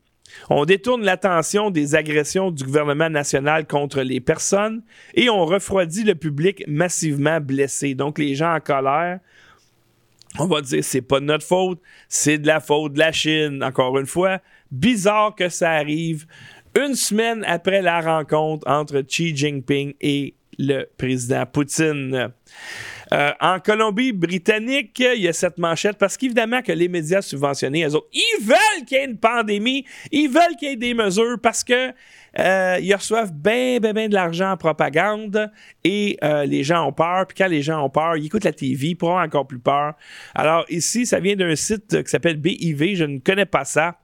[0.50, 6.16] on détourne l'attention des agressions du gouvernement national contre les personnes et on refroidit le
[6.16, 7.96] public massivement blessé.
[7.96, 9.20] Donc les gens en colère,
[10.38, 13.64] on va dire c'est pas de notre faute, c'est de la faute de la Chine.
[13.64, 14.40] Encore une fois,
[14.72, 16.26] bizarre que ça arrive
[16.78, 22.32] une semaine après la rencontre entre Xi Jinping et le président Poutine.
[23.12, 28.43] Euh, en Colombie-Britannique, il y a cette manchette parce qu'évidemment que les médias subventionnés, ils
[28.43, 31.91] veulent qu'il y ait une pandémie, ils veulent qu'il y ait des mesures parce que
[32.38, 35.51] euh, ils reçoivent bien, bien, bien de l'argent en propagande
[35.84, 37.26] et euh, les gens ont peur.
[37.26, 39.93] Puis quand les gens ont peur, ils écoutent la TV pour avoir encore plus peur.
[40.36, 43.97] Alors ici, ça vient d'un site qui s'appelle BIV, je ne connais pas ça.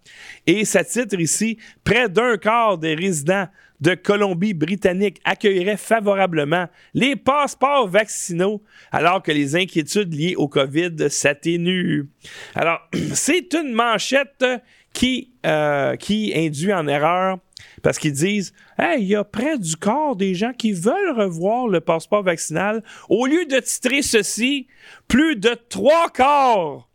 [0.47, 3.47] Et ça titre ici, près d'un quart des résidents
[3.81, 12.07] de Colombie-Britannique accueillerait favorablement les passeports vaccinaux alors que les inquiétudes liées au COVID s'atténuent.
[12.55, 12.79] Alors,
[13.13, 14.45] c'est une manchette
[14.93, 17.39] qui, euh, qui induit en erreur
[17.83, 21.67] parce qu'ils disent Hey, il y a près du corps des gens qui veulent revoir
[21.67, 22.83] le passeport vaccinal.
[23.09, 24.67] Au lieu de titrer ceci,
[25.07, 26.89] plus de trois quarts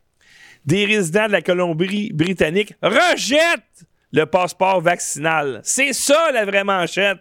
[0.66, 5.60] des résidents de la Colombie-Britannique rejettent le passeport vaccinal.
[5.62, 7.18] C'est ça la vraie manchette.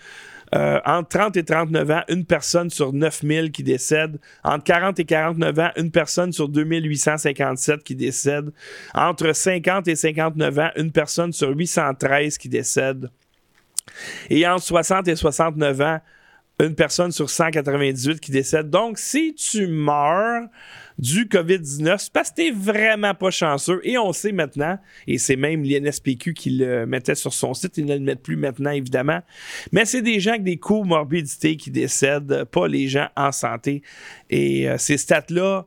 [0.52, 4.18] Euh, entre 30 et 39 ans, une personne sur 9 000 qui décède.
[4.42, 8.50] Entre 40 et 49 ans, une personne sur 2857 qui décède.
[8.94, 13.10] Entre 50 et 59 ans, une personne sur 813 qui décède.
[14.28, 16.00] Et entre 60 et 69 ans,
[16.66, 18.70] une personne sur 198 qui décède.
[18.70, 20.48] Donc, si tu meurs
[20.98, 23.80] du COVID-19, c'est parce que t'es vraiment pas chanceux.
[23.84, 27.86] Et on sait maintenant, et c'est même l'INSPQ qui le mettait sur son site, ils
[27.86, 29.20] ne le mettent plus maintenant, évidemment.
[29.72, 33.82] Mais c'est des gens avec des comorbidités qui décèdent, pas les gens en santé.
[34.28, 35.66] Et euh, ces stats-là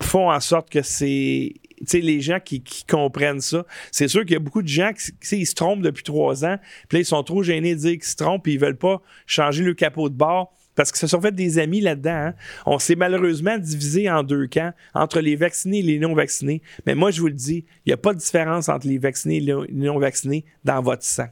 [0.00, 1.54] font en sorte que c'est
[1.92, 5.46] les gens qui, comprennent ça, c'est sûr qu'il y a beaucoup de gens qui ils
[5.46, 6.58] se trompent depuis trois ans,
[6.88, 9.64] puis ils sont trop gênés de dire qu'ils se trompent, puis ils veulent pas changer
[9.64, 12.10] le capot de bord parce qu'ils se sont fait des amis là-dedans.
[12.10, 12.34] Hein.
[12.66, 16.62] On s'est malheureusement divisé en deux camps, entre les vaccinés et les non-vaccinés.
[16.86, 19.36] Mais moi, je vous le dis, il n'y a pas de différence entre les vaccinés
[19.36, 21.28] et les non-vaccinés dans votre sang.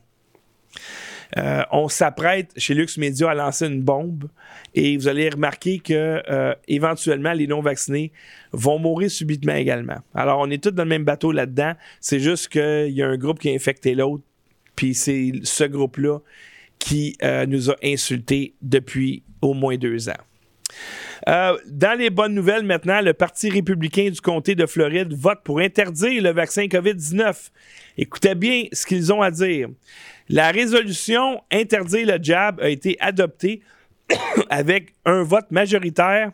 [1.39, 4.29] Euh, on s'apprête chez Lux Media à lancer une bombe
[4.75, 8.13] et vous allez remarquer que euh, éventuellement les non vaccinés
[8.53, 9.99] vont mourir subitement également.
[10.15, 11.73] Alors on est tous dans le même bateau là-dedans.
[12.01, 14.23] C'est juste qu'il y a un groupe qui a infecté l'autre,
[14.77, 16.19] puis c'est ce groupe-là
[16.79, 20.21] qui euh, nous a insultés depuis au moins deux ans.
[21.27, 26.23] dans les bonnes nouvelles maintenant, le Parti républicain du comté de Floride vote pour interdire
[26.23, 27.51] le vaccin COVID-19.
[27.97, 29.69] Écoutez bien ce qu'ils ont à dire.
[30.33, 33.61] La résolution interdire le jab a été adoptée
[34.49, 36.33] avec un vote majoritaire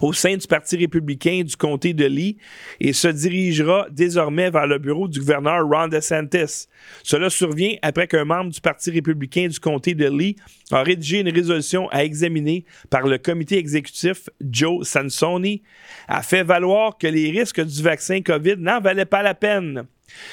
[0.00, 2.36] au sein du Parti républicain du comté de Lee
[2.80, 6.66] et se dirigera désormais vers le bureau du gouverneur Ron DeSantis.
[7.04, 10.34] Cela survient après qu'un membre du Parti républicain du comté de Lee
[10.72, 15.62] a rédigé une résolution à examiner par le comité exécutif Joe Sansoni,
[16.08, 19.86] a fait valoir que les risques du vaccin COVID n'en valaient pas la peine.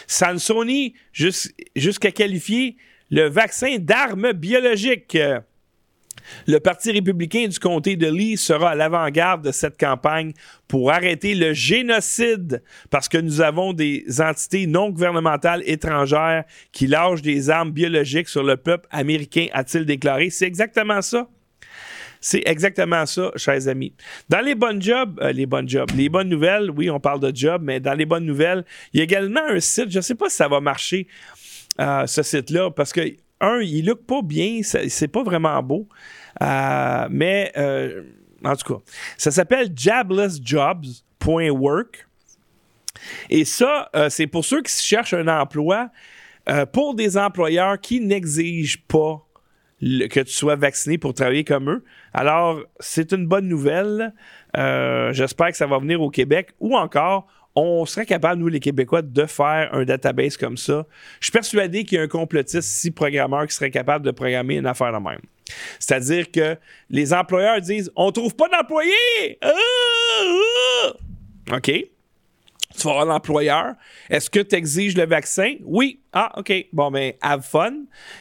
[0.08, 2.78] Sansoni jusqu'à qualifier
[3.10, 5.18] le vaccin d'arme biologique.
[6.48, 10.34] Le Parti républicain du comté de Lee sera à l'avant-garde de cette campagne
[10.68, 17.22] pour arrêter le génocide parce que nous avons des entités non gouvernementales étrangères qui lâchent
[17.22, 20.30] des armes biologiques sur le peuple américain, a-t-il déclaré.
[20.30, 21.28] C'est exactement ça.
[22.26, 23.92] C'est exactement ça, chers amis.
[24.30, 27.36] Dans les bonnes jobs, euh, les bonnes jobs, les bonnes nouvelles, oui, on parle de
[27.36, 28.64] jobs, mais dans les bonnes nouvelles,
[28.94, 31.06] il y a également un site, je ne sais pas si ça va marcher,
[31.82, 33.02] euh, ce site-là, parce que,
[33.42, 35.90] un, il look pas bien, c'est pas vraiment beau,
[36.42, 37.52] euh, mais
[38.46, 38.80] en tout cas,
[39.18, 42.08] ça s'appelle joblessjobs.work.
[43.30, 45.90] Et ça, c'est pour ceux qui cherchent un emploi
[46.72, 49.22] pour des employeurs qui n'exigent pas
[50.10, 51.84] que tu sois vacciné pour travailler comme eux.
[52.14, 54.14] Alors, c'est une bonne nouvelle.
[54.58, 58.60] Euh, j'espère que ça va venir au Québec ou encore, on serait capable, nous, les
[58.60, 60.88] Québécois, de faire un database comme ça.
[61.20, 64.56] Je suis persuadé qu'il y a un complotiste, si programmeur, qui serait capable de programmer
[64.56, 65.22] une affaire de même.
[65.80, 66.58] C'est-à-dire que
[66.90, 69.38] les employeurs disent On trouve pas d'employés!
[69.42, 69.52] Ah,
[70.86, 71.56] ah!
[71.58, 71.72] OK?
[72.78, 73.74] Tu vas avoir l'employeur.
[74.10, 75.56] Est-ce que tu exiges le vaccin?
[75.64, 76.00] Oui.
[76.12, 76.52] Ah, OK.
[76.74, 77.74] Bon, ben, have fun.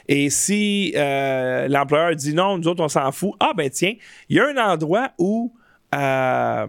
[0.08, 3.32] Et si euh, l'employeur dit non, nous autres, on s'en fout.
[3.40, 3.94] Ah, ben, tiens,
[4.28, 5.52] il y a un endroit où,
[5.94, 6.66] euh,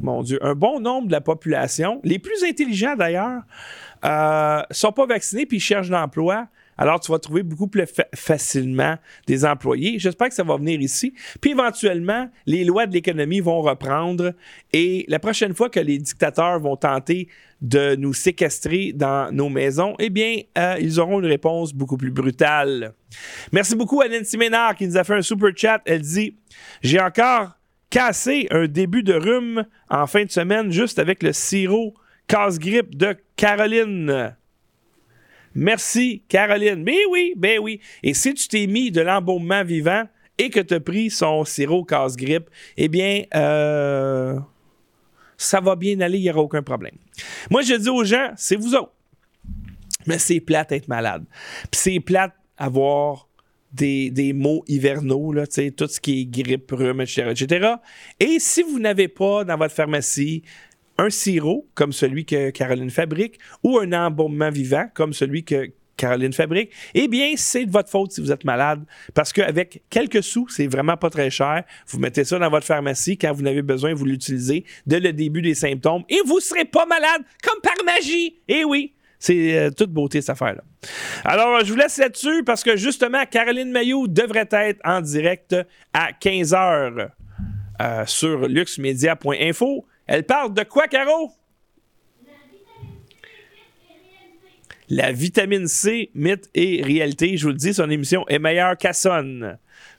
[0.00, 3.42] mon Dieu, un bon nombre de la population, les plus intelligents d'ailleurs,
[4.04, 6.46] euh, sont pas vaccinés puis cherchent l'emploi
[6.78, 8.96] Alors, tu vas trouver beaucoup plus facilement
[9.26, 9.98] des employés.
[9.98, 11.14] J'espère que ça va venir ici.
[11.40, 14.32] Puis éventuellement, les lois de l'économie vont reprendre
[14.72, 17.28] et la prochaine fois que les dictateurs vont tenter
[17.62, 22.10] de nous séquestrer dans nos maisons, eh bien, euh, ils auront une réponse beaucoup plus
[22.10, 22.92] brutale.
[23.52, 25.80] Merci beaucoup à Nancy Ménard qui nous a fait un super chat.
[25.86, 26.36] Elle dit
[26.82, 27.52] J'ai encore
[27.88, 31.94] cassé un début de rhume en fin de semaine juste avec le sirop
[32.26, 34.36] casse-grippe de Caroline.
[35.56, 36.84] Merci, Caroline.
[36.84, 37.80] Ben oui, ben oui.
[38.02, 40.04] Et si tu t'es mis de l'embaumement vivant
[40.36, 44.38] et que tu as pris son sirop casse-grippe, eh bien, euh,
[45.38, 46.96] ça va bien aller, il n'y aura aucun problème.
[47.50, 48.92] Moi, je dis aux gens, c'est vous autres.
[50.06, 51.24] Mais c'est plate être malade.
[51.70, 53.26] Puis c'est plate avoir
[53.72, 57.74] des, des mots hivernaux, là, tout ce qui est grippe, rhume, etc.
[58.20, 60.42] Et si vous n'avez pas dans votre pharmacie
[60.98, 66.32] un sirop comme celui que Caroline fabrique ou un embaumement vivant comme celui que Caroline
[66.32, 68.84] fabrique, eh bien, c'est de votre faute si vous êtes malade.
[69.14, 71.64] Parce qu'avec quelques sous, c'est vraiment pas très cher.
[71.88, 75.42] Vous mettez ça dans votre pharmacie quand vous n'avez besoin, vous l'utilisez dès le début
[75.42, 78.36] des symptômes et vous serez pas malade comme par magie.
[78.48, 80.62] Eh oui, c'est euh, toute beauté cette affaire-là.
[81.24, 85.56] Alors, je vous laisse là-dessus parce que justement, Caroline Maillot devrait être en direct
[85.94, 87.08] à 15h
[87.80, 89.86] euh, sur luxemedia.info.
[90.06, 91.32] Elle parle de quoi, Caro?
[94.88, 97.36] La vitamine C, mythe et réalité.
[97.36, 98.92] Je vous le dis, son émission est meilleure qu'à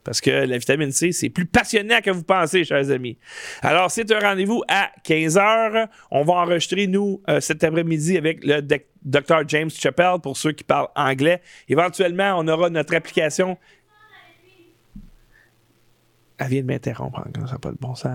[0.05, 3.18] Parce que la vitamine C, c'est plus passionnant que vous pensez, chers amis.
[3.62, 5.89] Alors, c'est un rendez-vous à 15h.
[6.10, 9.43] On va enregistrer, nous, euh, cet après-midi avec le Dr.
[9.49, 11.41] James Chappell pour ceux qui parlent anglais.
[11.68, 13.58] Éventuellement, on aura notre application.
[16.38, 17.26] Elle vient de m'interrompre.
[17.45, 18.14] Ça n'a pas de bon sens.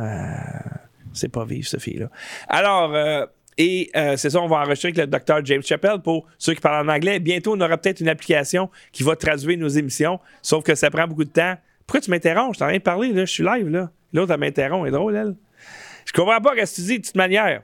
[1.14, 2.08] C'est pas vivre, cette fille-là.
[2.48, 3.26] Alors, euh,
[3.58, 6.60] et euh, c'est ça, on va enregistrer avec le docteur James Chappell pour ceux qui
[6.60, 7.20] parlent en anglais.
[7.20, 11.06] Bientôt, on aura peut-être une application qui va traduire nos émissions, sauf que ça prend
[11.06, 11.56] beaucoup de temps.
[11.86, 12.54] Pourquoi tu m'interromps?
[12.54, 13.24] Je t'en rien parlé, là.
[13.24, 13.90] Je suis live, là.
[14.12, 14.86] L'autre, elle m'interrompt.
[14.86, 15.34] Elle est drôle, elle.
[16.06, 17.62] Je comprends pas ce que tu de toute manière.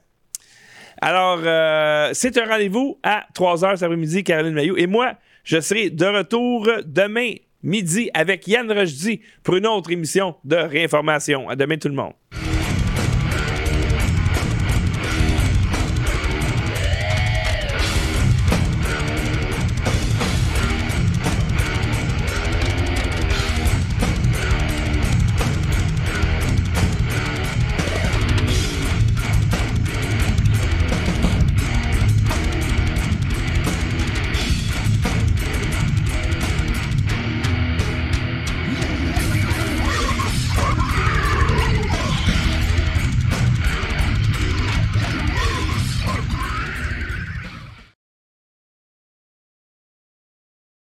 [1.00, 4.76] Alors, euh, c'est un rendez-vous à 3h cet après-midi, Caroline Maillot.
[4.76, 10.36] Et moi, je serai de retour demain midi avec Yann Rochdy pour une autre émission
[10.44, 11.48] de réinformation.
[11.48, 12.12] À demain, tout le monde.